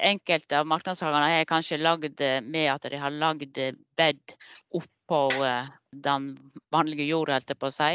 enkelte 0.10 0.58
av 0.58 0.70
marknadshagene 0.70 1.40
er 1.40 1.50
kanskje 1.50 1.78
lagd 1.82 2.22
med 2.46 2.70
at 2.74 2.88
de 2.90 3.02
har 3.02 3.14
lagd 3.14 3.60
bed 3.98 4.36
oppå 4.74 5.22
eh, 5.46 5.70
den 5.94 6.32
vanlige 6.74 7.06
jorda, 7.12 7.38
holdt 7.38 7.54
jeg 7.54 7.62
på 7.62 7.70
å 7.70 7.76
si. 7.76 7.92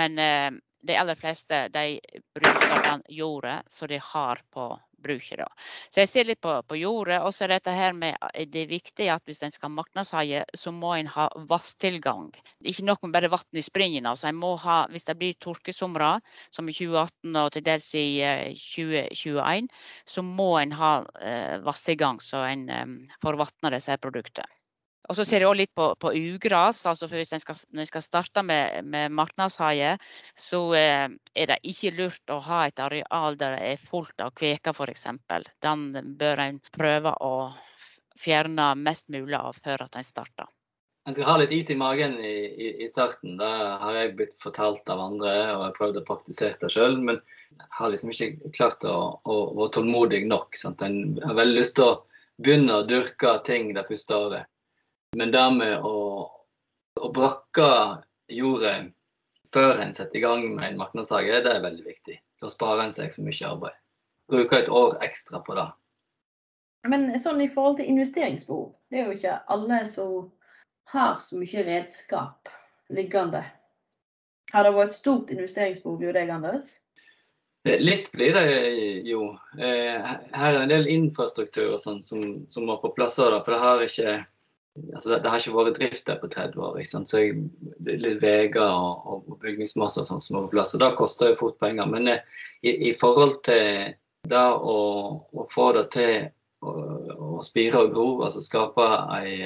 Men 0.00 0.16
eh, 0.20 0.48
de 0.82 0.96
aller 0.96 1.18
fleste 1.18 1.66
de 1.74 1.84
bruker 2.34 2.86
den 2.88 3.04
jorda 3.12 3.60
som 3.70 3.92
de 3.92 4.00
har 4.00 4.40
på 4.52 4.70
bruker. 5.02 5.42
Da. 5.44 5.48
Så 5.90 6.02
jeg 6.02 6.10
ser 6.10 6.28
litt 6.28 6.40
på, 6.44 6.54
på 6.68 6.78
jordet. 6.78 7.20
Og 7.22 7.34
så 7.34 7.48
dette 7.50 7.74
her 7.74 7.96
med 7.96 8.16
eh, 8.32 8.46
det 8.48 8.64
er 8.64 8.72
viktig 8.72 9.08
at 9.12 9.26
hvis 9.28 9.42
en 9.44 9.54
skal 9.54 9.74
markedshaie, 9.74 10.44
så 10.58 10.72
må 10.74 10.94
en 10.96 11.10
ha 11.12 11.28
vanntilgang. 11.50 12.30
Ikke 12.64 12.86
nok 12.86 13.04
med 13.04 13.16
bare 13.16 13.32
vann 13.32 13.58
i 13.58 13.64
springen. 13.64 14.08
Altså 14.08 14.30
en 14.30 14.40
må 14.40 14.54
ha, 14.62 14.82
hvis 14.92 15.08
det 15.08 15.18
blir 15.20 15.38
tørkesomre, 15.42 16.14
som 16.54 16.68
i 16.68 16.76
2018 16.76 17.42
og 17.42 17.52
til 17.54 17.66
dels 17.66 17.90
i 17.98 18.06
2021, 18.56 19.38
eh, 19.42 19.86
så 20.06 20.24
må 20.26 20.50
en 20.60 20.74
ha 20.78 20.94
eh, 21.20 21.58
vanntilgang, 21.64 22.22
så 22.22 22.46
en 22.48 22.66
eh, 22.70 22.98
får 23.22 23.40
vatna 23.40 23.72
disse 23.76 24.00
produktene. 24.02 24.61
Og 25.12 25.16
så 25.18 25.26
ser 25.28 25.42
jeg 25.42 25.50
også 25.50 25.60
litt 25.60 25.74
på, 25.76 25.90
på 26.00 26.10
ugras. 26.16 26.78
altså 26.88 27.04
for 27.04 27.20
Hvis 27.20 27.34
en 27.36 27.42
skal, 27.42 27.58
når 27.76 27.84
en 27.84 27.88
skal 27.90 28.04
starte 28.04 28.42
med, 28.48 28.86
med 28.88 29.12
marknadshaie, 29.12 29.90
så 30.40 30.60
eh, 30.78 31.04
er 31.36 31.50
det 31.50 31.58
ikke 31.68 31.92
lurt 31.98 32.32
å 32.32 32.38
ha 32.46 32.62
et 32.64 32.80
areal 32.80 33.36
der 33.36 33.58
det 33.58 33.74
er 33.74 33.82
fullt 33.90 34.24
av 34.24 34.32
kveker 34.32 34.72
f.eks. 34.72 35.04
Den 35.60 36.16
bør 36.16 36.40
en 36.46 36.62
prøve 36.72 37.12
å 37.20 37.34
fjerne 38.16 38.70
mest 38.80 39.12
mulig 39.12 39.36
av 39.36 39.58
før 39.60 39.84
at 39.84 39.98
en 40.00 40.06
starter. 40.06 40.48
En 41.04 41.12
skal 41.12 41.28
ha 41.28 41.34
litt 41.42 41.52
is 41.52 41.68
i 41.74 41.76
magen 41.76 42.14
i, 42.22 42.32
i, 42.48 42.70
i 42.84 42.88
starten. 42.88 43.34
Det 43.36 43.50
har 43.82 43.98
jeg 43.98 44.14
blitt 44.16 44.36
fortalt 44.40 44.88
av 44.94 45.02
andre, 45.10 45.34
og 45.56 45.66
jeg 45.66 45.76
prøvd 45.76 45.98
å 45.98 46.04
praktisere 46.08 46.56
det 46.62 46.70
sjøl. 46.72 46.96
Men 47.02 47.18
jeg 47.50 47.68
har 47.76 47.92
liksom 47.92 48.14
ikke 48.14 48.52
klart 48.56 48.88
å, 48.88 48.96
å 49.28 49.36
være 49.58 49.74
tålmodig 49.76 50.22
nok. 50.30 50.56
Sant? 50.56 50.80
En 50.80 51.18
har 51.26 51.36
veldig 51.36 51.58
lyst 51.58 51.76
til 51.76 51.90
å 51.90 51.98
begynne 52.40 52.80
å 52.80 52.88
dyrke 52.88 53.34
ting 53.44 53.74
det 53.76 53.84
første 53.90 54.16
året. 54.16 54.48
Men 55.16 55.32
det 55.34 55.44
med 55.56 55.84
å, 55.84 55.96
å 57.00 57.12
brakke 57.12 57.68
jordet 58.32 58.76
før 59.52 59.82
en 59.84 59.92
setter 59.92 60.18
i 60.18 60.24
gang 60.24 60.46
med 60.54 60.70
en 60.70 60.78
marknadshage, 60.80 61.42
det 61.44 61.52
er 61.52 61.64
veldig 61.64 61.84
viktig. 61.84 62.16
Da 62.40 62.50
sparer 62.50 62.86
en 62.86 62.94
seg 62.96 63.12
for 63.12 63.26
mye 63.26 63.48
arbeid. 63.48 63.78
Bruker 64.32 64.62
et 64.62 64.70
år 64.72 64.96
ekstra 65.04 65.42
på 65.44 65.56
det. 65.58 65.68
Men 66.88 67.10
sånn 67.22 67.42
i 67.44 67.50
forhold 67.52 67.78
til 67.78 67.90
investeringsbehov, 67.92 68.72
det 68.90 69.02
er 69.02 69.10
jo 69.10 69.18
ikke 69.18 69.40
alle 69.54 69.82
som 69.90 70.30
har 70.90 71.20
så 71.22 71.38
mye 71.38 71.66
redskap 71.66 72.48
liggende. 72.92 73.44
Har 74.52 74.66
det 74.66 74.72
vært 74.74 74.90
et 74.90 74.98
stort 74.98 75.30
investeringsbehov 75.32 76.02
hos 76.02 76.16
deg, 76.16 76.32
Anders? 76.32 76.72
Litt 77.62 78.10
blir 78.10 78.34
det 78.34 78.46
jo. 79.06 79.28
Eh, 79.54 80.08
her 80.34 80.56
er 80.56 80.64
en 80.64 80.72
del 80.72 80.88
infrastruktur 80.90 81.76
og 81.76 81.80
sånn 81.80 82.00
som, 82.02 82.24
som, 82.50 82.66
må 82.66 82.80
på 82.82 82.90
plass. 82.96 83.20
For 83.20 83.52
det 83.52 83.60
har 83.62 83.84
ikke 83.84 84.16
altså 84.94 85.16
det, 85.16 85.28
har 85.28 85.40
ikke 85.40 85.56
vært 85.56 85.78
drift 85.78 86.06
der 86.08 86.20
på 86.20 86.30
30 86.32 86.62
år. 86.64 86.78
Så 86.88 87.22
jeg, 87.22 87.42
det 87.78 87.96
er 87.96 88.04
litt 88.04 88.22
veier 88.22 88.58
og, 88.64 89.08
og 89.28 89.40
bygningsmasse 89.42 90.02
og 90.02 90.08
sånn 90.08 90.24
som 90.24 90.38
må 90.38 90.46
på 90.46 90.54
plass. 90.56 90.74
Og 90.76 90.82
det 90.84 90.92
koster 90.98 91.32
jo 91.32 91.40
fort 91.44 91.58
penger. 91.62 91.88
Men 91.90 92.14
eh, 92.14 92.24
i, 92.62 92.76
i, 92.90 92.92
forhold 92.96 93.40
til 93.46 93.92
det 94.28 94.46
å, 94.72 94.78
å 95.32 95.46
få 95.50 95.72
det 95.76 95.86
til 95.94 96.28
å, 96.62 96.74
å 97.36 97.44
spire 97.44 97.86
og 97.86 97.94
gro, 97.94 98.08
altså 98.24 98.44
skape 98.44 98.90
ei 99.18 99.38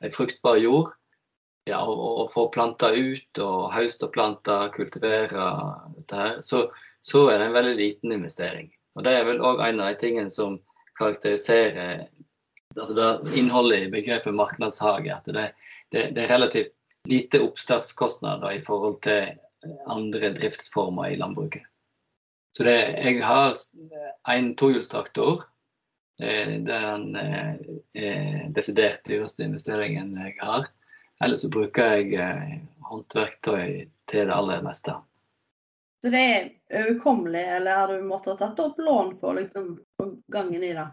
ei 0.00 0.10
fruktbar 0.10 0.56
jord. 0.60 0.94
Ja, 1.68 1.82
og, 1.84 2.00
og 2.22 2.30
få 2.32 2.46
planta 2.52 2.88
ut 2.96 3.40
og 3.44 3.72
høste 3.74 4.08
og 4.08 4.14
plante, 4.14 4.54
kultivere 4.74 5.50
dette 5.98 6.16
her, 6.16 6.38
så, 6.42 6.64
så, 7.04 7.26
er 7.28 7.38
det 7.38 7.50
en 7.50 7.56
veldig 7.58 7.74
liten 7.78 8.14
investering. 8.16 8.70
Og 8.96 9.04
Det 9.04 9.12
er 9.14 9.26
vel 9.28 9.42
òg 9.44 9.60
en 9.66 9.82
av 9.84 9.92
de 9.92 10.00
tingene 10.00 10.32
som 10.32 10.56
karakteriserer 10.98 12.08
altså 12.76 12.94
det 12.94 13.36
innholdet 13.38 13.86
i 13.86 13.92
begrepet 13.92 14.34
markedshage. 14.34 15.10
At 15.14 15.26
det, 15.26 15.50
det, 15.90 16.10
det 16.16 16.24
er 16.24 16.34
relativt 16.34 16.74
lite 17.08 17.40
oppstartskostnader 17.42 18.52
i 18.52 18.60
forhold 18.62 19.00
til 19.06 19.32
andre 19.86 20.32
driftsformer 20.36 21.12
i 21.12 21.20
landbruket. 21.20 21.64
Så 22.56 22.64
det, 22.66 22.76
jeg 22.98 23.22
har 23.24 23.54
en 24.28 24.54
tohjulstraktor 24.58 25.44
det 26.20 26.74
er 26.74 26.98
den 26.98 27.16
eh, 27.16 28.48
desidert 28.52 29.04
dyreste 29.08 29.44
investeringen 29.46 30.12
jeg 30.20 30.34
har. 30.40 30.66
Ellers 31.24 31.46
så 31.46 31.48
bruker 31.52 31.94
jeg 31.94 32.12
eh, 32.20 32.58
håndverktøy 32.90 33.86
til 34.10 34.28
det 34.28 34.34
aller 34.34 34.60
meste. 34.64 34.98
Så 36.00 36.12
det 36.12 36.20
er 36.20 36.50
overkommelig, 36.82 37.44
eller 37.56 37.76
har 37.76 37.92
du 37.92 38.04
måttet 38.08 38.40
tatt 38.40 38.60
opp 38.60 38.78
lån 38.80 39.14
på, 39.20 39.32
liksom, 39.36 39.72
gangen 40.32 40.64
i 40.64 40.74
det? 40.76 40.86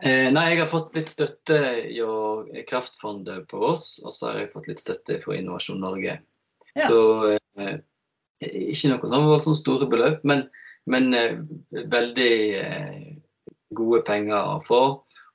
Eh, 0.00 0.30
nei, 0.32 0.46
jeg 0.54 0.62
har 0.62 0.70
fått 0.70 0.94
litt 0.96 1.10
støtte 1.12 1.58
i 1.84 2.62
Kraftfondet 2.68 3.44
på 3.50 3.60
oss, 3.72 3.98
og 4.00 4.14
så 4.16 4.30
har 4.30 4.38
jeg 4.40 4.52
fått 4.54 4.70
litt 4.70 4.80
støtte 4.80 5.18
fra 5.20 5.36
Innovasjon 5.36 5.82
Norge. 5.84 6.14
Ja. 6.72 6.86
Så 6.86 7.00
eh, 7.60 7.76
ikke 8.40 8.94
noe 8.94 9.10
sånn 9.10 9.28
voldsomt 9.28 9.60
store 9.60 9.88
beløp, 9.92 10.24
men, 10.24 10.46
men 10.88 11.12
eh, 11.12 11.36
veldig 11.92 12.34
eh, 12.62 12.98
gode 13.76 14.00
penger 14.08 14.54
å 14.54 14.58
få. 14.64 14.82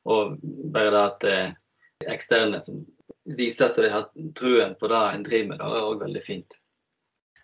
Og 0.10 0.38
bare 0.74 0.94
det 0.96 1.04
at 1.04 1.28
eh, 1.30 1.56
eksterne 2.16 2.62
som 2.64 2.82
viser 3.38 3.70
at 3.70 3.78
de 3.78 3.92
har 3.94 4.10
truen 4.40 4.74
på 4.80 4.90
det 4.90 5.04
en 5.12 5.28
driver 5.28 5.52
med, 5.52 5.62
det 5.62 5.70
er 5.70 5.90
òg 5.92 6.02
veldig 6.08 6.24
fint. 6.24 6.58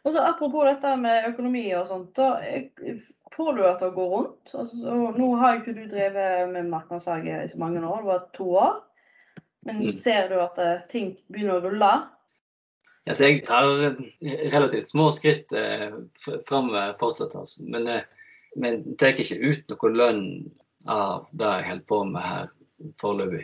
Og 0.04 0.16
så 0.16 0.24
Apropos 0.26 0.66
dette 0.68 0.98
med 1.00 1.30
økonomi 1.30 1.68
og 1.78 1.86
sånt. 1.88 2.16
da 2.18 2.40
Får 3.34 3.54
du 3.58 3.64
at 3.66 3.82
det 3.82 3.94
går 3.96 4.10
rundt? 4.12 4.52
Altså, 4.54 4.96
nå 5.18 5.30
har 5.42 5.60
ikke 5.60 5.74
du 5.74 5.86
drevet 5.90 6.50
med 6.54 6.70
markedshage 6.70 7.38
i 7.44 7.50
så 7.50 7.62
mange 7.62 7.82
år, 7.82 8.04
det 8.04 8.12
var 8.12 8.26
to 8.38 8.50
år. 8.62 8.76
Men 9.66 9.80
mm. 9.82 9.94
ser 9.98 10.28
du 10.30 10.36
at 10.44 10.60
eh, 10.62 10.84
ting 10.92 11.16
begynner 11.32 11.58
å 11.58 11.64
rulle? 11.64 11.92
Ja, 13.04 13.16
jeg 13.20 13.44
tar 13.48 13.68
relativt 14.54 14.92
små 14.92 15.10
skritt 15.12 15.52
eh, 15.56 15.96
framover 16.48 16.94
fortsatt. 17.00 17.36
Altså. 17.36 17.64
Men, 17.68 17.88
eh, 17.88 18.04
men 18.60 18.84
tar 19.00 19.18
ikke 19.18 19.40
ut 19.42 19.72
noe 19.72 19.92
lønn 19.92 20.28
av 20.92 21.26
det 21.32 21.50
jeg 21.58 21.70
holder 21.72 21.90
på 21.90 22.04
med 22.12 22.28
her 22.28 22.52
foreløpig. 23.02 23.44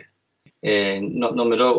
Eh, 0.62 1.00
når, 1.00 1.50
vi 1.50 1.60
da 1.60 1.70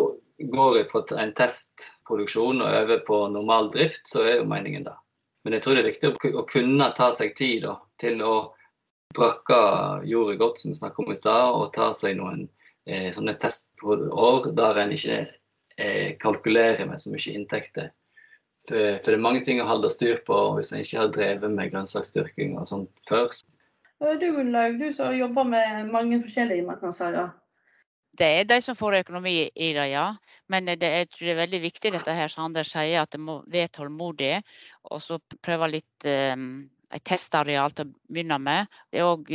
går 0.58 0.80
fra 0.90 1.04
en 1.22 1.34
testproduksjon 1.38 2.62
og 2.62 2.78
over 2.82 3.02
på 3.08 3.22
normal 3.34 3.70
drift, 3.74 4.08
så 4.10 4.26
er 4.26 4.40
jo 4.40 4.50
meningen 4.50 4.86
det. 4.90 4.98
Men 5.44 5.56
jeg 5.58 5.64
tror 5.64 5.76
det 5.76 5.82
er 5.82 5.90
viktig 5.90 6.10
å, 6.38 6.44
kunne 6.50 6.90
ta 6.98 7.10
seg 7.18 7.34
tid 7.38 7.64
da, 7.66 7.76
til 8.02 8.22
å 8.22 8.34
brakke 9.16 9.62
jordet 10.08 10.38
godt, 10.40 10.62
som 10.62 10.72
vi 10.72 10.78
snakket 10.78 11.06
om 11.06 11.14
i 11.14 11.18
stad, 11.18 11.56
og 11.58 11.72
ta 11.76 11.90
seg 11.96 12.20
noen 12.20 12.46
eh, 12.86 13.10
sånne 13.16 13.34
testår 13.42 14.52
der 14.58 14.82
en 14.84 14.94
ikke 14.96 15.18
eh, 15.82 16.14
kalkulerer 16.22 16.86
med 16.88 17.02
så 17.02 17.14
mye 17.14 17.34
inntekter. 17.34 17.90
For, 18.70 19.00
for, 19.02 19.10
det 19.10 19.18
er 19.18 19.26
mange 19.26 19.42
ting 19.46 19.62
å 19.62 19.66
holde 19.66 19.90
styr 19.90 20.22
på 20.28 20.38
hvis 20.58 20.70
en 20.76 20.84
ikke 20.86 21.02
har 21.02 21.14
drevet 21.16 21.50
med 21.58 21.72
grønnsaksdyrking 21.74 22.60
og 22.62 22.70
sånt 22.70 22.92
før. 23.10 23.34
Du 24.02 24.28
Gunnlaug, 24.34 24.78
du 24.82 24.94
som 24.94 25.14
jobber 25.14 25.46
med 25.50 25.90
mange 25.94 26.22
forskjellige 26.24 26.66
marknadssaker. 26.70 27.34
Det 28.18 28.28
er 28.28 28.48
de 28.50 28.58
som 28.64 28.76
får 28.76 29.00
økonomi 29.06 29.36
i 29.48 29.72
det, 29.76 29.88
ja. 29.94 30.10
Men 30.52 30.68
det, 30.68 30.84
jeg 30.84 31.10
tror 31.12 31.26
det 31.26 31.34
er 31.34 31.42
veldig 31.46 31.62
viktig 31.64 31.94
dette 31.96 32.16
her 32.16 32.32
som 32.32 32.50
Anders 32.50 32.74
sier, 32.74 33.02
at 33.02 33.14
det 33.16 33.22
må 33.24 33.40
være 33.48 33.72
tålmodig. 33.78 34.34
Og 34.92 35.00
så 35.04 35.20
prøve 35.40 35.72
litt 35.72 36.08
um, 36.36 36.66
et 36.92 37.04
testareal 37.08 37.72
til 37.76 37.88
å 37.88 38.12
begynne 38.12 38.40
med. 38.44 38.80
Det 38.92 39.00
er 39.00 39.08
òg 39.08 39.32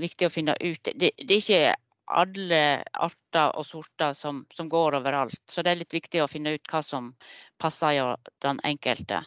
viktig 0.00 0.28
å 0.28 0.32
finne 0.32 0.56
ut 0.60 0.90
det, 0.92 1.12
det, 1.16 1.28
er 1.28 1.38
ikke 1.40 1.76
alle 2.08 2.60
arter 2.96 3.56
og 3.58 3.66
sorter 3.68 4.14
som, 4.16 4.44
som, 4.54 4.68
går 4.68 4.98
overalt. 5.00 5.40
Så 5.48 5.64
det 5.64 5.72
er 5.72 5.82
litt 5.82 5.96
viktig 5.96 6.22
å 6.24 6.28
finne 6.30 6.54
ut 6.56 6.70
hva 6.72 6.82
som 6.84 7.12
passer 7.60 8.16
den 8.44 8.60
enkelte. 8.64 9.22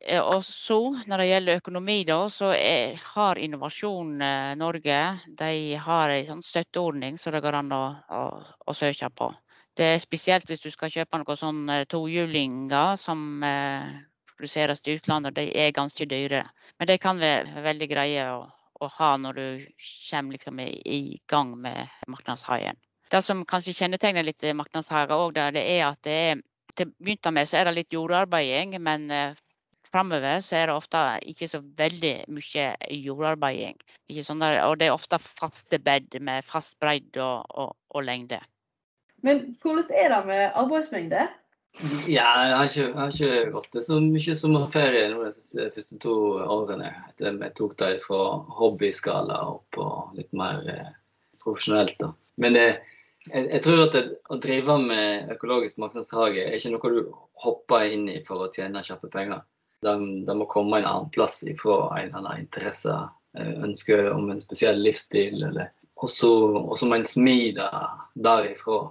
Eh, 0.00 0.20
og 0.20 0.44
så, 0.44 0.78
når 1.06 1.18
det 1.18 1.28
gjelder 1.28 1.60
økonomi, 1.60 1.98
da, 2.08 2.22
så 2.32 2.54
er, 2.56 2.96
har 3.14 3.38
Innovasjon 3.38 4.20
eh, 4.24 4.52
Norge 4.56 5.00
de 5.26 5.76
har 5.76 6.12
en 6.14 6.28
sånn 6.28 6.44
støtteordning 6.46 7.18
som 7.18 7.30
så 7.30 7.36
det 7.36 7.42
går 7.44 7.58
an 7.58 7.72
å, 7.76 7.82
å, 8.08 8.22
å, 8.64 8.76
søke 8.76 9.10
på. 9.12 9.28
Det 9.76 9.92
er 9.94 10.00
spesielt 10.02 10.48
hvis 10.48 10.64
du 10.64 10.70
skal 10.72 10.92
kjøpe 10.92 11.20
noen 11.20 11.38
sånn 11.38 11.74
tohjulinger 11.92 12.96
som 13.00 13.44
eh, 13.44 13.90
produseres 14.32 14.80
i 14.86 14.96
utlandet. 14.96 15.36
De 15.36 15.44
er 15.52 15.76
ganske 15.76 16.08
dyre. 16.08 16.46
Men 16.78 16.88
de 16.88 16.96
kan 16.98 17.20
være 17.20 17.64
veldig 17.64 17.88
greie 17.90 18.24
å, 18.32 18.46
å 18.80 18.90
ha 18.96 19.10
når 19.20 19.36
du 19.36 19.46
kommer 20.08 20.38
liksom 20.38 20.62
i, 20.64 21.20
gang 21.28 21.52
med 21.60 21.92
markedshaien. 22.08 22.80
Det 23.10 23.20
som 23.26 23.44
kanskje 23.44 23.76
kjennetegner 23.76 24.24
litt 24.24 24.44
marknadshager 24.54 25.18
òg, 25.18 25.36
det 25.36 25.60
er 25.60 25.84
at 25.90 26.02
det 26.06 26.16
er 26.24 26.42
til 26.78 26.88
å 26.88 26.92
begynne 27.02 27.32
med 27.34 27.48
så 27.50 27.58
er 27.58 27.66
det 27.66 27.76
litt 27.80 27.92
jordarbeiding, 27.92 28.76
men 28.80 29.08
framover 29.92 30.40
så 30.44 30.56
er 30.60 30.70
det 30.70 30.76
ofte 30.76 31.02
ikke 31.30 31.48
så 31.50 31.60
veldig 31.78 32.14
mye 32.32 32.66
jordarbeiding. 32.94 33.78
Sånn 34.22 34.42
der, 34.42 34.60
og 34.66 34.78
det 34.80 34.88
er 34.88 34.96
ofte 34.96 35.20
faste 35.22 35.80
bed 35.82 36.16
med 36.24 36.46
fast 36.46 36.76
bredde 36.82 37.22
og, 37.22 37.46
og, 37.50 37.76
og, 37.94 38.02
lengde. 38.06 38.40
Men 39.26 39.54
hvordan 39.62 39.90
er 39.92 40.14
det 40.14 40.20
med 40.28 40.44
arbeidsmengde? 40.58 41.26
Ja, 42.10 42.26
jeg 42.42 42.54
har 42.56 42.64
ikke, 42.66 42.86
jeg 42.86 42.94
har 42.98 43.12
ikke 43.14 43.50
gått 43.54 43.74
det 43.76 43.82
så 43.86 43.98
mye 44.02 44.34
sommerferie 44.36 45.02
nå 45.12 45.26
de 45.28 45.66
første 45.74 45.98
to 46.02 46.14
årene. 46.42 46.90
Jeg 47.20 47.52
tok 47.58 47.76
det 47.78 47.92
fra 48.02 48.22
hobbyskala 48.58 49.36
opp 49.52 49.68
på 49.76 49.86
litt 50.16 50.32
mer 50.36 50.64
eh, 50.66 50.88
profesjonelt. 51.44 51.94
da. 52.00 52.10
Men 52.42 52.58
eh, 52.58 52.80
jeg, 53.28 53.46
jeg, 53.46 53.62
tror 53.64 53.84
at 53.84 53.94
det, 53.94 54.02
å 54.32 54.40
drive 54.42 54.76
med 54.82 55.30
økologisk 55.36 55.78
markedshage 55.82 56.42
er 56.42 56.58
ikke 56.58 56.74
noe 56.74 56.92
du 56.96 57.14
hopper 57.44 57.86
inn 57.94 58.08
i 58.10 58.18
for 58.26 58.46
å 58.46 58.50
tjene 58.54 58.82
kjappe 58.84 59.12
penger. 59.12 59.44
De, 59.84 60.34
må 60.36 60.46
komme 60.50 60.80
en 60.80 60.88
annen 60.88 61.10
plass 61.14 61.40
ifra 61.48 61.82
en 61.98 62.10
eller 62.10 62.18
annen 62.18 62.44
interesse, 62.44 62.96
eh, 63.38 63.52
ønske 63.64 63.96
om 64.12 64.30
en 64.30 64.42
spesiell 64.42 64.80
livsstil. 64.84 65.42
Eller, 65.48 65.70
og 66.00 66.10
så 66.12 66.88
må 66.88 66.98
en 66.98 67.08
smi 67.08 67.52
det 67.56 67.70
derifra. 68.14 68.82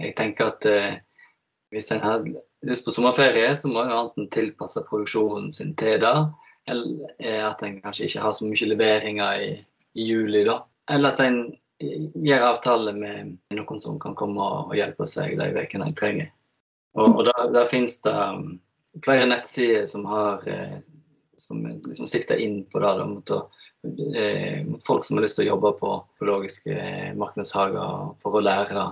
Jeg 0.00 0.16
tenker 0.18 0.52
at 0.54 0.68
eh, 0.70 0.96
hvis 1.74 1.90
en 1.92 2.02
har 2.04 2.24
lyst 2.64 2.86
på 2.86 2.94
sommerferie, 2.94 3.52
så 3.56 3.68
må 3.68 3.84
en 3.84 3.92
enten 3.98 4.30
tilpasse 4.32 4.82
produksjonen 4.88 5.52
sin 5.52 5.74
til 5.78 6.00
det, 6.02 6.14
eller 6.70 7.42
at 7.50 7.60
en 7.66 7.80
kanskje 7.82 8.08
ikke 8.08 8.22
har 8.24 8.32
så 8.32 8.48
mye 8.48 8.70
leveringer 8.70 9.42
i, 9.44 9.50
i 10.00 10.06
juli, 10.08 10.46
da. 10.48 10.62
Eller 10.90 11.12
at 11.12 11.20
en 11.20 11.42
gjør 11.80 12.46
avtale 12.52 12.92
med 12.96 13.34
noen 13.56 13.80
som 13.80 13.98
kan 14.00 14.14
komme 14.18 14.40
og 14.40 14.74
hjelpe 14.76 15.06
seg 15.08 15.36
de 15.40 15.50
ukene 15.56 15.88
en 15.88 15.98
trenger. 15.98 16.30
Og, 16.94 17.18
og 17.18 17.24
der, 17.26 17.48
der 17.54 17.70
finnes 17.70 17.98
det 18.04 18.14
flere 19.02 19.26
nettsider 19.26 19.86
som 19.90 20.04
har 20.06 20.44
eh, 20.48 20.78
som 21.36 21.66
liksom 21.66 22.06
sikter 22.06 22.36
inn 22.40 22.62
på 22.70 22.78
det, 22.78 22.92
da, 22.98 23.06
mot 23.08 23.30
å 23.34 23.40
mot, 23.84 24.78
folk 24.86 25.04
som 25.04 25.18
har 25.18 25.26
lyst 25.26 25.36
til 25.38 25.46
å 25.46 25.54
jobbe 25.54 25.72
på 25.80 25.90
økologiske 26.16 26.76
marknadshager 27.20 28.14
for 28.22 28.38
å 28.38 28.44
lære. 28.44 28.84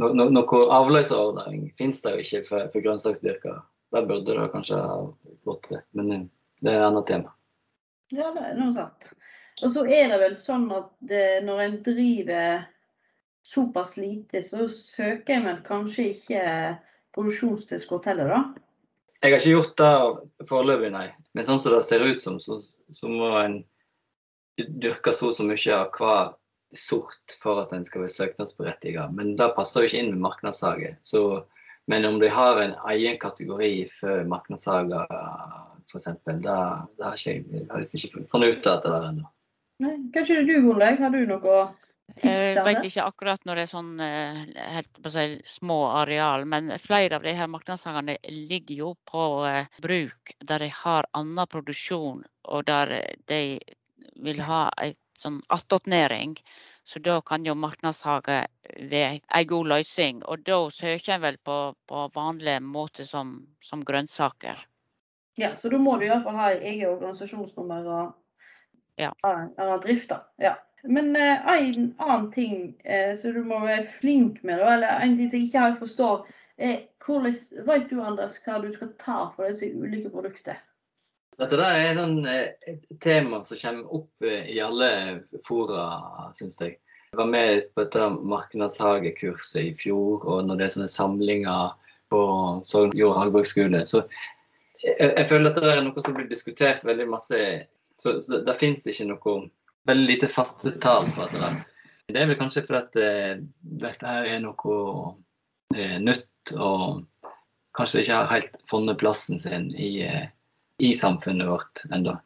No, 0.00 0.12
no, 0.14 0.28
noe 0.32 0.60
avløserordning 0.72 1.68
finnes 1.78 2.00
det 2.04 2.14
jo 2.14 2.24
ikke 2.24 2.44
for, 2.46 2.70
for 2.72 2.86
grønnsaksdyrkere. 2.86 3.60
Der 3.92 4.06
burde 4.08 4.36
det 4.36 4.50
kanskje 4.52 4.78
ha 4.80 4.96
gått 5.48 5.68
til, 5.68 5.82
men 5.98 6.14
eh, 6.14 6.24
det 6.64 6.72
er 6.72 6.80
et 6.80 6.88
annet 6.90 7.08
tema. 7.10 7.34
Ja, 8.14 8.30
det 8.32 8.44
er 8.46 8.56
noe 8.56 8.72
sant. 8.76 9.10
Og 9.64 9.72
så 9.74 9.84
er 9.90 10.08
det 10.12 10.18
vel 10.22 10.36
sånn 10.38 10.68
at 10.72 10.90
det, 11.10 11.42
når 11.44 11.64
en 11.64 11.78
driver 11.84 12.66
såpass 13.48 13.96
lite, 13.98 14.42
så 14.44 14.68
søker 14.70 15.34
en 15.34 15.48
vel 15.48 15.60
kanskje 15.66 16.10
ikke 16.12 16.42
produksjonstilskudd 17.16 18.06
heller, 18.08 18.32
da? 18.32 18.67
Jeg 19.22 19.34
har 19.34 19.40
ikke 19.40 19.56
gjort 19.56 19.80
det 19.80 20.48
foreløpig, 20.48 20.92
nei. 20.94 21.08
Men 21.34 21.46
sånn 21.46 21.58
som 21.58 21.74
det 21.74 21.82
ser 21.86 22.04
ut 22.06 22.22
som, 22.22 22.38
så, 22.42 22.58
så 22.94 23.10
må 23.10 23.32
en 23.40 23.56
dyrke 24.58 25.14
så 25.14 25.30
og 25.30 25.34
så 25.34 25.46
mye 25.46 25.74
av 25.74 25.90
hver 25.94 26.34
sort 26.78 27.34
for 27.40 27.62
at 27.62 27.72
en 27.72 27.86
skal 27.86 28.04
være 28.04 28.14
søknadsberettiget. 28.14 29.14
Men 29.16 29.34
det 29.38 29.52
passer 29.56 29.82
jo 29.82 29.90
ikke 29.90 30.02
inn 30.02 30.12
med 30.12 30.22
marknadshage. 30.26 30.94
Men 31.88 32.04
om 32.04 32.18
de 32.20 32.28
har 32.28 32.60
en 32.60 32.74
egen 32.92 33.18
kategori 33.18 33.72
for 33.90 34.22
markedshager, 34.28 35.10
f.eks., 35.88 36.08
det, 36.26 36.56
har 37.00 37.22
jeg 37.24 37.44
liksom 37.48 37.98
ikke 37.98 38.24
funnet 38.30 38.58
ut 38.58 38.70
av. 38.70 39.20
Kanskje 40.14 40.42
du, 40.44 40.58
Gunnlaug. 40.66 41.00
Har 41.00 41.14
du 41.14 41.22
noe 41.30 41.62
jeg 42.22 42.64
vet 42.66 42.84
ikke 42.88 43.06
akkurat 43.06 43.44
når 43.46 43.58
det 43.58 43.64
er 43.66 43.70
sånn 43.70 43.90
eh, 44.04 44.40
helt 44.74 45.02
på 45.02 45.12
seg, 45.12 45.38
små 45.46 45.78
areal, 46.00 46.46
men 46.48 46.72
flere 46.82 47.18
av 47.18 47.26
de 47.26 47.34
her 47.38 47.50
markedshagene 47.50 48.18
ligger 48.28 48.80
jo 48.82 48.94
på 49.08 49.24
eh, 49.48 49.68
bruk 49.84 50.34
der 50.40 50.64
de 50.64 50.70
har 50.74 51.08
annen 51.18 51.50
produksjon, 51.50 52.24
og 52.48 52.64
der 52.68 52.94
de 53.30 53.42
vil 54.18 54.40
ha 54.46 54.66
en 54.82 54.96
sånn 55.18 55.38
attåtnæring. 55.52 56.36
Så 56.88 57.02
da 57.04 57.18
kan 57.20 57.44
jo 57.44 57.52
markedshage 57.58 58.38
være 58.90 59.18
en 59.20 59.48
god 59.50 59.70
løsning. 59.74 60.22
Og 60.24 60.44
da 60.46 60.60
søker 60.72 61.16
en 61.16 61.24
vel 61.26 61.36
på, 61.44 61.58
på 61.90 62.04
vanlig 62.14 62.56
måte 62.64 63.04
som, 63.04 63.34
som 63.60 63.82
grønnsaker. 63.84 64.62
Ja, 65.38 65.52
så 65.56 65.68
da 65.70 65.78
må 65.78 65.98
du 65.98 66.06
iallfall 66.08 66.38
ha 66.38 66.48
eget 66.56 66.88
organisasjonsnummer 66.88 67.90
og 67.92 68.16
ja. 68.98 69.12
drift, 69.84 70.08
da. 70.10 70.22
Ja. 70.42 70.56
Men 70.82 71.16
uh, 71.16 71.48
en 71.52 71.94
annen 71.98 72.30
ting 72.32 72.58
uh, 72.84 73.16
som 73.18 73.34
du 73.34 73.42
må 73.44 73.60
være 73.64 73.88
flink 73.98 74.42
med, 74.46 74.62
eller 74.62 75.02
en 75.02 75.16
ting 75.18 75.30
som 75.30 75.40
jeg 75.40 75.48
ikke 75.48 75.64
helt 75.66 75.82
forstår, 75.82 76.26
er 76.58 76.78
hvordan 77.04 77.34
vet 77.66 77.90
du 77.90 78.00
Anders, 78.02 78.38
hva 78.44 78.58
du 78.62 78.70
skal 78.74 78.90
ta 79.00 79.18
for 79.34 79.48
disse 79.48 79.70
ulike 79.72 80.10
produktene? 80.12 80.58
Dette 81.38 81.54
der 81.54 81.76
er 81.78 81.94
sånn, 81.94 82.16
eh, 82.26 82.48
et 82.66 82.96
tema 83.00 83.38
som 83.46 83.60
kommer 83.60 83.92
opp 83.94 84.26
i 84.26 84.56
alle 84.58 84.88
fora, 85.46 85.84
syns 86.34 86.58
jeg. 86.58 86.80
Jeg 87.12 87.20
var 87.20 87.30
med 87.30 87.68
på 87.72 87.84
dette 87.84 88.08
markedshagekurset 88.32 89.70
i 89.70 89.76
fjor, 89.78 90.26
og 90.26 90.48
når 90.48 90.58
det 90.58 90.66
er 90.66 90.74
sånne 90.74 90.90
samlinger 90.90 91.70
på 92.10 92.20
Sogn 92.66 92.92
jord- 92.98 93.14
og 93.14 93.20
hagebruksskole, 93.22 93.84
så 93.86 94.02
jeg, 94.82 94.96
jeg, 94.98 95.26
føler 95.30 95.50
at 95.50 95.62
det 95.62 95.70
er 95.72 95.80
noe 95.86 96.02
som 96.04 96.16
blir 96.18 96.28
diskutert 96.30 96.84
veldig 96.86 97.06
masse. 97.10 97.40
Så, 97.94 98.18
så 98.22 98.34
det, 98.34 98.42
det 98.50 98.58
fins 98.58 98.84
ikke 98.90 99.08
noe 99.08 99.38
veldig 99.88 100.06
lite 100.12 100.30
faste 100.32 100.74
tall 100.82 101.08
på 101.16 101.26
dette. 101.26 101.40
der. 101.42 101.58
Det 102.08 102.20
er 102.22 102.30
vel 102.30 102.38
kanskje 102.40 102.64
fordi 102.64 102.80
at 102.80 102.98
eh, 103.04 103.42
dette 103.82 104.08
her 104.08 104.28
er 104.28 104.40
noe 104.40 104.78
eh, 105.76 105.98
nytt, 106.00 106.54
og 106.56 107.04
kanskje 107.76 108.04
ikke 108.04 108.22
har 108.22 108.32
helt 108.32 108.56
funnet 108.70 109.00
plassen 109.00 109.40
sin 109.40 109.68
i, 109.76 109.90
eh, 110.06 110.30
i 110.80 110.94
samfunnet 110.96 111.50
vårt 111.50 111.84
ennå. 111.92 112.16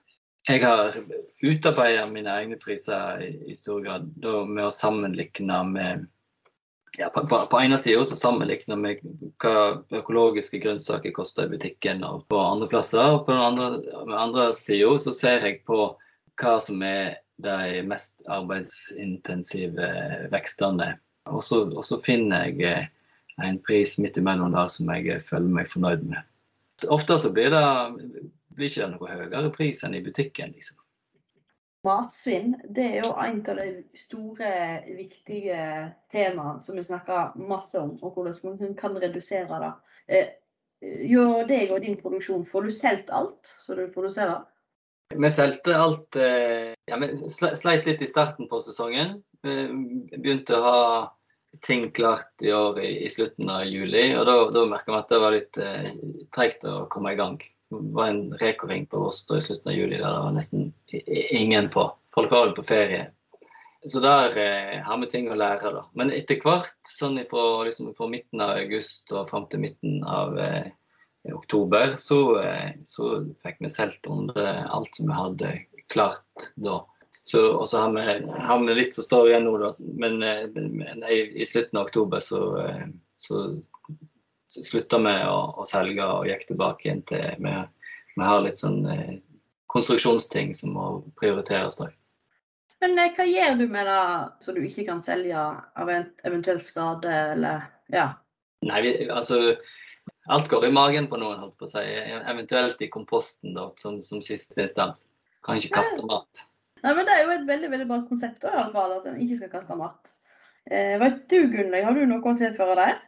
Jeg 0.48 0.62
har 0.64 0.96
utarbeidet 1.42 2.08
mine 2.10 2.30
egne 2.30 2.58
priser 2.58 3.22
i, 3.26 3.54
stor 3.54 3.82
grad 3.82 4.08
da, 4.22 4.42
med 4.46 4.66
å 4.66 4.74
sammenligne 4.74 5.58
med 5.70 6.08
ja, 6.98 7.08
på, 7.08 7.22
på, 7.26 7.38
på 7.50 7.60
ene 7.62 7.78
sida 7.78 8.02
så 8.06 8.18
sammenligner 8.18 8.80
vi 8.82 8.96
hva 9.40 9.82
økologiske 9.96 10.58
grønnsaker 10.62 11.14
koster 11.16 11.46
i 11.46 11.54
butikken 11.54 12.02
og 12.04 12.26
på 12.30 12.38
andre 12.38 12.68
plasser. 12.68 13.14
Og 13.14 13.24
på 13.26 13.32
den 13.32 13.42
andre, 13.42 14.16
andre 14.18 14.48
sida 14.58 14.90
så 15.00 15.14
ser 15.16 15.46
jeg 15.46 15.62
på 15.68 15.92
hva 16.42 16.56
som 16.60 16.82
er 16.86 17.16
de 17.44 17.82
mest 17.86 18.22
arbeidsintensive 18.30 19.88
vekstene. 20.32 20.92
Og 21.30 21.42
så 21.42 21.98
finner 22.02 22.48
jeg 22.48 22.62
eh, 22.66 22.86
en 23.42 23.58
pris 23.62 23.96
midt 24.02 24.18
imellom 24.18 24.54
der 24.54 24.70
som 24.72 24.90
jeg 24.94 25.20
føler 25.22 25.58
meg 25.58 25.70
fornøyd 25.70 26.06
med. 26.10 26.22
Ofte 26.90 27.18
så 27.20 27.30
blir 27.30 27.52
det 27.54 27.66
blir 28.52 28.68
ikke 28.68 28.84
det 28.84 28.92
noe 28.94 29.10
høyere 29.10 29.50
pris 29.54 29.82
enn 29.86 29.96
i 29.96 30.04
butikken. 30.04 30.52
liksom. 30.56 30.78
Matsvinn 31.86 32.54
det 32.70 32.84
er 32.84 33.00
jo 33.02 33.14
en 33.18 33.40
av 33.50 33.58
de 33.58 33.98
store, 33.98 34.50
viktige 34.94 35.62
temaene 36.14 36.62
som 36.62 36.78
vi 36.78 36.84
snakker 36.86 37.34
masse 37.42 37.78
om, 37.78 37.96
og 38.02 38.14
hvordan 38.14 38.60
man 38.60 38.76
kan 38.78 38.98
redusere 39.02 39.58
det. 39.64 39.72
Eh, 40.06 40.30
gjør 41.10 41.46
deg 41.48 41.72
og 41.74 41.82
din 41.82 41.98
produksjon, 41.98 42.46
får 42.46 42.68
du 42.68 42.74
solgt 42.74 43.10
alt 43.10 43.50
som 43.64 43.78
du 43.78 43.88
produserer? 43.94 44.44
Vi 45.18 45.30
solgte 45.30 45.76
alt 45.78 46.16
eh, 46.16 46.72
ja, 46.88 46.98
Vi 47.00 47.10
sleit 47.58 47.88
litt 47.88 48.02
i 48.02 48.10
starten 48.10 48.48
på 48.50 48.60
sesongen. 48.64 49.18
Vi 49.42 49.56
begynte 50.16 50.58
å 50.58 50.64
ha 50.66 50.82
ting 51.60 51.90
klart 51.90 52.42
i 52.42 52.52
år 52.52 52.80
i, 52.80 53.08
slutten 53.10 53.50
av 53.50 53.64
juli, 53.68 54.12
og 54.16 54.26
da, 54.26 54.36
da 54.54 54.66
merka 54.70 54.92
vi 54.92 54.98
at 54.98 55.10
det 55.12 55.20
var 55.20 55.34
litt 55.36 55.58
eh, 55.60 55.90
tregt 56.34 56.64
å 56.68 56.86
komme 56.92 57.12
i 57.12 57.18
gang. 57.18 57.36
Det 57.72 57.80
var 57.96 58.12
en 58.12 58.22
rekoring 58.40 58.86
på 58.88 59.06
oss 59.08 59.22
da 59.28 59.38
i 59.38 59.44
slutten 59.44 59.72
av 59.72 59.76
juli 59.76 59.98
der 59.98 60.06
det 60.08 60.22
var 60.26 60.36
nesten 60.36 60.70
ingen 61.42 61.68
på. 61.72 61.86
Folk 62.14 62.32
var 62.32 62.54
på 62.56 62.64
ferie. 62.66 63.10
Så 63.84 64.00
der 64.00 64.36
eh, 64.38 64.76
har 64.86 65.00
vi 65.00 65.08
ting 65.10 65.30
å 65.30 65.38
lære, 65.38 65.72
da. 65.74 65.86
Men 65.98 66.12
etter 66.14 66.38
hvert, 66.44 66.76
sånn 66.86 67.18
fra, 67.28 67.64
liksom, 67.66 67.90
midten 68.10 68.44
av 68.44 68.54
august 68.60 69.10
og 69.12 69.26
fram 69.30 69.48
til 69.50 69.64
midten 69.64 70.04
av 70.06 70.38
eh, 70.38 70.70
oktober, 71.30 71.94
så, 71.96 72.40
eh, 72.42 72.70
så 72.84 73.12
fikk 73.44 73.60
vi 73.62 73.70
solgt 73.70 74.08
under 74.10 74.64
alt 74.66 74.96
som 74.96 75.10
vi 75.10 75.18
hadde 75.18 75.52
klart 75.92 76.50
da. 76.54 76.80
Så, 77.24 77.52
og 77.52 77.68
så 77.68 77.78
har 77.78 78.40
har 78.40 78.64
vi 78.66 78.74
litt 78.74 78.94
som 78.94 79.04
står 79.04 79.28
igjen 79.28 79.44
nå, 79.46 79.54
da. 79.62 79.74
Men, 79.78 80.22
eh, 80.26 80.48
men 80.54 81.04
i, 81.06 81.20
i, 81.42 81.46
slutten 81.46 81.78
av 81.78 81.86
oktober 81.86 82.22
så, 82.22 82.42
eh, 82.64 82.86
så, 83.16 83.42
så 84.50 84.64
slutta 84.66 84.98
vi 85.04 85.14
å, 85.30 85.38
å, 85.62 85.66
selge 85.68 86.06
og 86.06 86.26
gikk 86.26 86.48
tilbake 86.50 86.88
igjen 86.88 87.04
til 87.06 87.44
Vi, 87.44 87.54
vi 88.16 88.26
har 88.26 88.42
litt 88.42 88.62
sånn 88.62 88.80
eh, 88.90 89.20
konstruksjonsting 89.72 90.50
som 90.58 90.74
må 90.74 90.88
prioriteres. 91.20 91.78
da. 91.78 91.92
Men 92.82 92.98
hva 92.98 93.28
gjør 93.28 93.60
du 93.60 93.68
med 93.70 93.86
det 93.86 94.02
så 94.42 94.56
du 94.56 94.64
ikke 94.66 94.88
kan 94.90 95.04
selge 95.06 95.38
av 95.38 95.94
en 95.94 96.10
eventuell 96.26 96.58
skade, 96.64 97.14
eller 97.36 97.68
ja? 97.94 98.10
Nei, 98.66 98.82
vi, 98.82 98.90
altså 99.10 99.54
Alt 100.30 100.48
går 100.48 100.68
i 100.68 100.72
magen 100.72 101.08
på 101.10 101.18
noen, 101.18 101.40
holdt 101.42 101.56
på 101.58 101.66
å 101.66 101.70
si. 101.72 101.82
Eventuelt 102.30 102.82
i 102.84 102.88
komposten, 102.92 103.56
da, 103.56 103.70
som, 103.80 103.98
som 104.00 104.22
siste 104.22 104.60
instans. 104.62 105.08
Kan 105.42 105.58
ikke 105.58 105.80
kaste 105.80 106.04
mat. 106.06 106.44
Nei, 106.82 106.92
men 106.94 107.06
Det 107.06 107.14
er 107.14 107.24
jo 107.24 107.32
et 107.34 107.46
veldig 107.46 107.70
veldig 107.70 107.88
bra 107.90 108.02
konsept 108.06 108.44
da, 108.44 108.66
at 108.70 109.06
en 109.10 109.22
ikke 109.22 109.40
skal 109.40 109.50
kaste 109.56 109.78
mat. 109.78 110.12
Eh, 110.70 110.94
vet 111.02 111.24
du, 111.30 111.40
Gunnlaug, 111.50 111.88
har 111.88 111.96
du 111.98 112.04
noe 112.06 112.22
å 112.22 112.38
tilføre 112.38 112.76
der? 112.78 113.00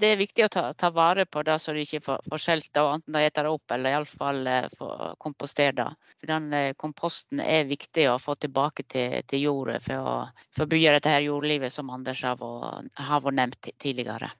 Det 0.00 0.14
er 0.14 0.20
viktig 0.20 0.44
å 0.46 0.48
ta, 0.52 0.62
ta, 0.80 0.88
vare 0.96 1.26
på 1.28 1.42
det 1.44 1.58
så 1.60 1.74
du 1.76 1.80
ikke 1.82 2.00
får, 2.04 2.20
får 2.32 2.40
skjelt 2.40 2.68
det, 2.72 2.84
enten 2.88 3.16
de 3.16 3.24
spiser 3.24 3.44
det 3.44 3.50
opp 3.52 3.74
eller 3.74 3.96
iallfall 3.96 4.48
får 4.78 5.02
kompostert 5.20 5.76
det. 5.76 5.88
Den 6.28 6.52
eh, 6.56 6.72
komposten 6.80 7.40
er 7.44 7.68
viktig 7.68 8.06
å 8.08 8.18
få 8.20 8.36
tilbake 8.40 8.84
til, 8.88 9.18
til 9.28 9.44
jorda 9.48 9.80
for 9.84 10.12
å, 10.12 10.14
forby 10.56 10.80
dette 10.86 11.12
her 11.12 11.24
jordlivet 11.24 11.72
som 11.72 11.92
Anders 11.92 12.22
har 12.24 12.40
vært 12.40 13.36
nevnt 13.36 13.72
tidligere. 13.80 14.32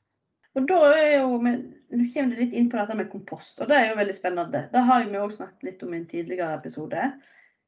Og 0.59 0.67
da 0.67 0.79
er 0.97 1.13
jo, 1.21 1.37
Nå 1.41 2.07
kommer 2.13 2.35
du 2.35 2.39
litt 2.39 2.55
inn 2.55 2.71
på 2.71 2.79
dette 2.79 2.95
med 2.99 3.11
kompost, 3.11 3.59
og 3.59 3.71
det 3.71 3.77
er 3.77 3.89
jo 3.91 3.99
veldig 3.99 4.15
spennende. 4.15 4.65
Det 4.71 4.83
har 4.87 5.07
vi 5.07 5.19
òg 5.19 5.33
snakket 5.35 5.67
litt 5.67 5.83
om 5.83 5.95
i 5.95 5.99
en 5.99 6.09
tidligere 6.11 6.59
episode. 6.59 7.09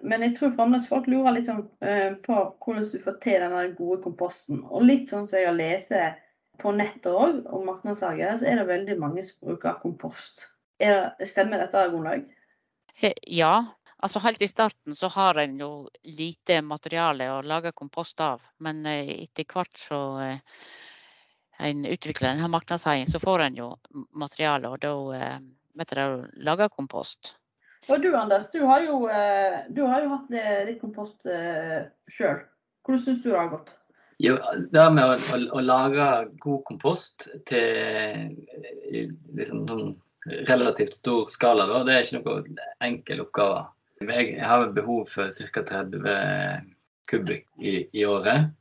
Men 0.03 0.23
jeg 0.23 0.37
tror 0.37 0.53
fremdeles 0.57 0.89
folk 0.91 1.09
lurer 1.11 1.37
litt 1.37 1.49
sånn, 1.49 1.65
uh, 1.83 2.15
på 2.27 2.39
hvordan 2.63 2.87
du 2.91 3.03
får 3.03 3.19
til 3.23 3.43
denne 3.43 3.65
gode 3.79 4.01
komposten. 4.05 4.63
Og 4.71 4.87
litt 4.87 5.11
sånn 5.11 5.29
som 5.31 5.43
jeg 5.43 5.55
leser 5.59 6.17
på 6.63 6.71
nettet 6.75 7.11
òg 7.11 7.47
om 7.55 7.67
markedshager, 7.67 8.37
så 8.39 8.49
er 8.51 8.61
det 8.61 8.71
veldig 8.71 8.99
mange 9.03 9.27
som 9.27 9.39
bruker 9.47 9.79
kompost. 9.83 10.47
Er, 10.83 11.13
stemmer 11.27 11.63
dette, 11.63 11.87
Gunnlaug? 11.91 12.27
Ja. 13.27 13.55
Altså 14.03 14.23
Helt 14.23 14.43
i 14.43 14.51
starten 14.51 14.97
så 14.99 15.11
har 15.15 15.39
en 15.39 15.55
jo 15.63 15.73
lite 16.03 16.59
materiale 16.67 17.31
å 17.31 17.43
lage 17.47 17.75
kompost 17.75 18.23
av. 18.23 18.43
Men 18.63 18.83
uh, 18.87 19.15
etter 19.23 19.47
hvert 19.51 19.79
så 19.79 20.03
en 21.63 21.85
utvikler 21.87 22.33
denne 22.33 22.49
marknadsheien, 22.53 23.07
så 23.07 23.21
får 23.23 23.47
en 23.47 23.59
jo 23.59 23.69
materiale, 24.19 24.71
og 24.71 24.83
da 24.83 24.95
eh, 25.19 25.39
vet 25.79 25.93
dere 25.93 26.09
å 26.09 26.19
lage 26.49 26.71
kompost. 26.75 27.35
Og 27.91 28.03
du 28.03 28.13
Anders, 28.15 28.49
du 28.53 28.63
har 28.69 28.85
jo, 28.87 29.05
eh, 29.11 29.63
du 29.75 29.83
har 29.87 30.05
jo 30.05 30.13
hatt 30.15 30.35
litt 30.69 30.81
kompost 30.83 31.27
eh, 31.27 31.89
sjøl. 32.11 32.43
Hvordan 32.87 33.05
syns 33.05 33.23
du 33.23 33.31
det 33.31 33.39
har 33.39 33.53
gått? 33.53 33.75
Jo, 34.23 34.37
det 34.71 34.87
med 34.95 35.03
å, 35.03 35.17
å, 35.35 35.39
å, 35.59 35.63
lage 35.65 36.09
god 36.43 36.63
kompost 36.69 37.27
til 37.49 38.37
liksom, 39.35 39.65
sånn 39.67 39.89
relativt 40.47 41.01
stor 41.01 41.27
skala, 41.31 41.67
da, 41.67 41.81
det 41.87 41.97
er 41.97 42.05
ikke 42.07 42.21
noen 42.21 42.61
enkel 42.87 43.25
oppgave. 43.25 43.65
Jeg 44.03 44.39
har 44.47 44.69
behov 44.75 45.09
for 45.11 45.31
ca. 45.55 45.65
30 45.67 46.69
kubikk 47.11 47.47
i, 47.59 47.83
i 47.91 48.05
året. 48.07 48.53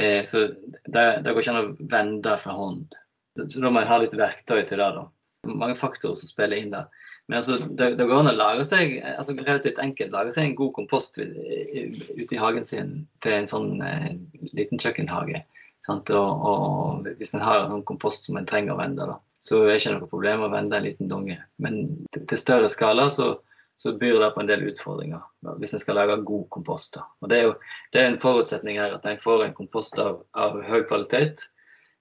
Eh, 0.00 0.24
så 0.24 0.46
det, 0.86 1.22
går 1.26 1.42
ikke 1.42 1.54
an 1.54 1.62
å 1.62 1.88
vende 1.92 2.36
fra 2.40 2.54
hånd. 2.56 2.94
Så, 3.36 3.46
så, 3.48 3.62
da 3.64 3.72
må 3.72 3.82
en 3.82 3.90
ha 3.90 4.00
litt 4.02 4.16
verktøy 4.16 4.62
til 4.68 4.80
det. 4.80 4.90
da. 4.98 5.06
Mange 5.48 5.76
faktorer 5.78 6.18
som 6.18 6.30
spiller 6.30 6.60
inn 6.60 6.72
der. 6.74 6.88
Men 7.30 7.38
altså, 7.38 7.58
det, 7.64 7.94
det, 7.98 8.06
går 8.08 8.22
an 8.22 8.32
å 8.32 8.36
lage 8.36 8.64
seg 8.66 8.96
altså 9.06 9.36
relativt 9.38 9.78
enkelt 9.80 10.14
lage 10.14 10.32
seg 10.34 10.48
en 10.48 10.56
god 10.58 10.72
kompost 10.74 11.20
ute 11.22 12.34
i 12.34 12.40
hagen 12.40 12.66
sin 12.66 13.04
til 13.22 13.36
en 13.36 13.48
sånn 13.48 13.76
eh, 13.86 14.08
liten 14.56 14.80
kjøkkenhage. 14.82 15.44
Og, 15.90 16.10
og, 16.14 17.06
hvis 17.18 17.32
en 17.34 17.42
har 17.42 17.62
en 17.62 17.70
sånn 17.72 17.86
kompost 17.86 18.28
som 18.28 18.36
en 18.38 18.46
trenger 18.46 18.74
å 18.74 18.78
vende, 18.78 19.06
da, 19.08 19.16
så 19.42 19.62
er 19.62 19.72
det 19.72 19.78
ikke 19.80 19.94
noe 19.96 20.10
problem 20.10 20.44
å 20.46 20.50
vende 20.52 20.78
en 20.78 20.86
liten 20.86 21.10
dunge. 21.10 21.38
Men 21.62 21.80
til, 22.14 22.26
til 22.30 22.38
større 22.38 22.68
skala 22.70 23.08
så, 23.10 23.32
så, 23.78 23.94
byr 23.98 24.20
det 24.20 24.30
på 24.34 24.42
en 24.42 24.50
del 24.50 24.66
utfordringer 24.70 25.22
hvis 25.58 25.74
en 25.74 25.82
skal 25.82 25.98
lage 25.98 26.20
god 26.28 26.44
kompost. 26.54 26.98
Og 27.20 27.30
det 27.32 27.38
er 27.38 27.48
jo 27.48 27.54
det 27.94 28.02
er 28.02 28.10
en 28.10 28.20
forutsetning 28.22 28.78
her 28.78 28.94
at 28.94 29.08
en 29.08 29.20
får 29.20 29.46
en 29.46 29.56
kompost 29.56 29.98
av, 29.98 30.22
av 30.38 30.60
høy 30.66 30.84
kvalitet. 30.86 31.42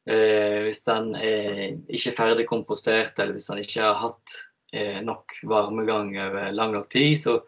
Eh, 0.10 0.62
hvis 0.66 0.84
den 0.88 1.16
er 1.16 1.78
ikke 1.94 2.16
ferdig 2.18 2.48
kompostert, 2.50 3.18
eller 3.20 3.38
hvis 3.38 3.50
den 3.52 3.62
ikke 3.62 3.86
har 3.86 4.00
hatt 4.02 4.38
eh, 4.74 5.00
nok 5.06 5.38
varmegang 5.50 6.16
over 6.22 6.52
lang 6.54 6.76
nok 6.76 6.90
tid, 6.94 7.18
så 7.22 7.40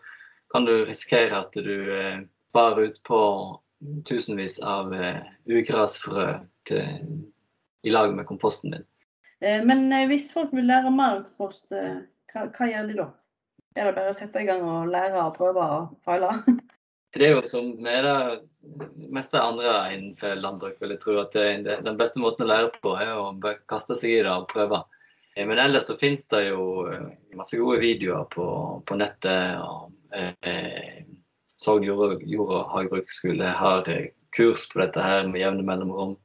kan 0.54 0.66
du 0.70 0.84
risikere 0.86 1.42
at 1.42 1.58
du 1.58 1.76
eh, 1.98 2.24
sparer 2.54 2.90
ut 2.92 3.00
på 3.04 3.22
tusenvis 4.06 4.60
av 4.62 4.94
eh, 4.94 5.22
ugrasfrø 5.46 6.28
i 7.84 7.90
lag 7.90 8.14
med 8.16 8.26
komposten 8.26 8.72
din. 8.72 8.86
Eh, 9.42 9.64
men 9.66 9.92
eh, 9.92 10.08
hvis 10.08 10.32
folk 10.34 10.54
vil 10.56 10.70
lære 10.70 10.92
mer 10.94 11.20
om 11.20 11.26
kompost, 11.26 11.74
hva, 11.74 12.46
hva, 12.46 12.70
gjør 12.70 12.90
de 12.90 13.00
da? 13.02 13.10
Er 13.76 13.90
det 13.90 13.96
bare 13.98 14.12
å 14.12 14.18
sette 14.18 14.44
i 14.44 14.48
gang 14.48 14.64
og 14.68 14.92
lære 14.92 15.22
og 15.24 15.36
prøve 15.38 15.66
og 15.78 15.94
feile? 16.06 16.36
Det 17.14 17.28
er 17.28 17.36
jo 17.36 17.44
som 17.46 17.68
med 17.82 18.06
det 18.06 18.88
meste 19.14 19.38
andre 19.38 19.74
innenfor 19.94 20.40
landbruk, 20.42 20.80
vil 20.82 20.96
jeg 20.96 21.02
tro 21.04 21.20
at 21.22 21.36
den 21.38 22.00
beste 22.00 22.22
måten 22.22 22.48
å 22.48 22.50
lære 22.50 22.72
på, 22.82 22.96
er 22.98 23.12
å 23.14 23.28
kaste 23.70 23.98
seg 24.00 24.16
i 24.16 24.24
det 24.26 24.34
og 24.34 24.48
prøve. 24.50 24.80
Men 25.38 25.62
ellers 25.62 25.90
så 25.90 25.98
finnes 25.98 26.26
det 26.30 26.48
jo 26.48 26.88
masse 27.38 27.58
gode 27.58 27.80
videoer 27.82 28.26
på, 28.34 28.48
på 28.86 28.98
nettet. 28.98 29.62
og 29.62 29.94
eh, 30.18 31.06
Sogn 31.64 31.86
jord, 31.86 32.22
jord, 32.28 32.52
og 32.52 32.72
hagebruksskole 32.74 33.54
har 33.58 33.90
eh, 33.90 34.10
kurs 34.36 34.68
på 34.70 34.82
dette 34.82 35.02
her 35.02 35.26
med 35.30 35.42
jevne 35.42 35.66
mellomrom. 35.66 36.16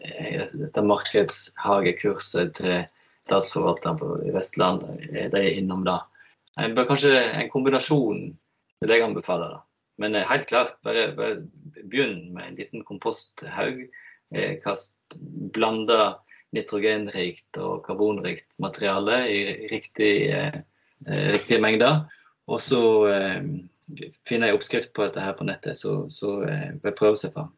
Eh, 0.00 0.44
dette 0.56 0.84
markedshagekurset 0.84 2.54
til 2.58 2.84
statsforvalteren 3.28 4.00
på 4.00 4.12
Vestland, 4.34 4.84
eh, 5.12 5.28
de 5.32 5.40
er 5.40 5.58
innom 5.60 5.84
det. 5.88 5.98
Kanskje 6.60 7.14
en 7.16 7.50
kombinasjon 7.52 8.22
vil 8.80 8.94
jeg 8.94 9.04
anbefale. 9.04 9.50
da. 9.54 9.60
Men 10.00 10.16
helt 10.16 10.48
klart, 10.48 10.76
bare, 10.84 11.10
bare 11.16 11.42
begynn 11.82 12.32
med 12.34 12.46
en 12.46 12.58
liten 12.60 12.84
komposthaug. 12.88 13.84
Blanda 15.54 16.00
nitrogenrikt 16.54 17.58
og 17.60 17.84
karbonrikt 17.86 18.56
materiale 18.62 19.18
i 19.28 19.40
riktig, 19.72 20.14
riktige 21.06 21.60
mengder. 21.60 22.06
Og 22.50 22.60
så 22.62 22.80
finner 24.28 24.50
jeg 24.50 24.58
oppskrift 24.58 24.92
på 24.94 25.06
dette 25.06 25.22
her 25.22 25.34
på 25.38 25.46
nettet, 25.48 25.78
så, 25.78 26.04
så 26.12 26.40
eh, 26.46 26.70
bør 26.82 26.96
prøve 26.98 27.20
seg 27.20 27.34
fram. 27.36 27.50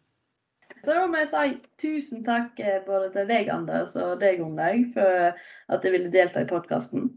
Så 0.82 0.90
da 0.90 1.06
må 1.06 1.20
jeg 1.20 1.30
si 1.30 1.50
tusen 1.82 2.24
takk 2.26 2.58
eh, 2.62 2.80
både 2.86 3.12
til 3.14 3.28
deg, 3.30 3.50
Anders, 3.52 3.94
og 3.98 4.20
deg, 4.22 4.40
Gunnlaug, 4.40 4.88
for 4.94 5.32
at 5.76 5.84
du 5.84 5.90
ville 5.92 6.12
delta 6.12 6.42
i 6.42 6.48
podkasten. 6.48 7.10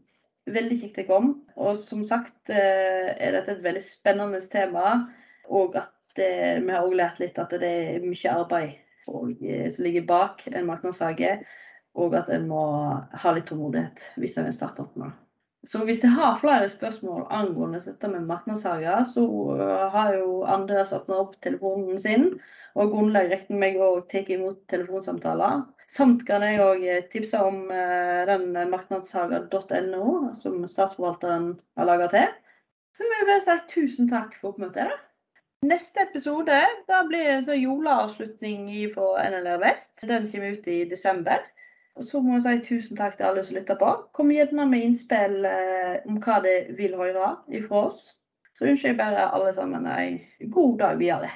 Veldig 0.45 0.77
kjekt 0.81 1.01
jeg 1.01 1.09
kom. 1.09 1.31
Og 1.57 1.77
som 1.81 2.03
sagt 2.05 2.53
eh, 2.53 3.11
er 3.15 3.35
dette 3.37 3.55
et 3.55 3.65
veldig 3.65 3.83
spennende 3.83 4.41
tema. 4.51 4.95
Og 5.49 5.77
at 5.79 5.91
vi 6.15 6.71
har 6.71 6.79
også 6.79 6.95
lært 6.95 7.19
litt 7.19 7.39
at 7.41 7.51
det 7.59 7.69
er 7.69 8.05
mye 8.05 8.31
arbeid 8.31 8.77
og, 9.11 9.33
som 9.35 9.83
ligger 9.83 10.05
bak 10.07 10.45
en 10.51 10.69
marknadshage. 10.69 11.35
Og 11.99 12.15
at 12.15 12.31
en 12.31 12.47
må 12.49 12.63
ha 12.95 13.35
litt 13.35 13.47
tålmodighet 13.51 14.09
hvis 14.19 14.39
en 14.39 14.47
vil 14.47 14.55
starte 14.55 14.83
opp 14.85 14.95
med. 14.99 15.13
Så 15.65 15.81
hvis 15.85 16.03
jeg 16.03 16.13
har 16.13 16.37
flere 16.37 16.67
spørsmål 16.69 17.23
angående 17.33 17.79
dette 17.81 18.09
med 18.11 18.27
marknadshager, 18.29 19.03
så 19.09 19.23
har 19.93 20.13
jo 20.13 20.43
Andreas 20.45 20.93
åpna 20.93 21.17
opp 21.23 21.39
telefonen 21.41 21.97
sin. 22.01 22.27
Og 22.77 22.91
Gunnlaug 22.93 23.31
regner 23.31 23.61
meg 23.63 23.79
å 23.81 24.03
ta 24.11 24.21
imot 24.35 24.61
telefonsamtaler. 24.69 25.63
Samt 25.91 26.25
kan 26.27 26.43
jeg 26.43 26.61
òg 26.63 26.81
øh, 26.83 27.03
tipse 27.11 27.39
om 27.39 27.71
øh, 27.71 28.27
den 28.27 28.53
marknadshager.no 28.71 30.33
som 30.41 30.67
statsforvalteren 30.67 31.59
har 31.77 31.85
laga 31.85 32.07
til. 32.13 32.27
Så 32.95 33.03
vil 33.03 33.19
jeg 33.19 33.27
bare 33.29 33.43
si 33.43 33.57
tusen 33.73 34.09
takk 34.09 34.37
for 34.39 34.53
oppmøtet. 34.53 34.93
Neste 35.65 36.03
episode 36.09 36.57
da 36.89 37.01
blir 37.07 37.41
det 37.45 37.57
juleavslutning 37.57 38.67
på 38.93 39.05
NLR 39.17 39.61
Vest. 39.63 40.01
Den 40.01 40.27
kommer 40.31 40.51
ut 40.57 40.67
i 40.67 40.83
desember. 40.89 41.41
Og 41.95 42.03
så 42.03 42.19
må 42.19 42.35
jeg 42.35 42.43
si 42.43 42.67
tusen 42.67 42.97
takk 42.97 43.15
til 43.17 43.29
alle 43.29 43.43
som 43.43 43.55
lytter 43.55 43.77
på. 43.79 43.91
Kom 44.13 44.31
gjerne 44.33 44.67
med 44.67 44.83
innspill 44.83 45.45
eh, 45.47 45.95
om 46.05 46.19
hva 46.19 46.41
de 46.43 46.55
vil 46.77 46.95
høre 46.99 47.31
ifra 47.55 47.85
oss. 47.87 48.01
Så 48.55 48.67
ønsker 48.67 48.91
jeg 48.91 48.99
bare 48.99 49.29
alle 49.35 49.53
sammen 49.55 49.87
en 49.87 50.19
god 50.51 50.77
dag 50.79 50.99
videre. 50.99 51.31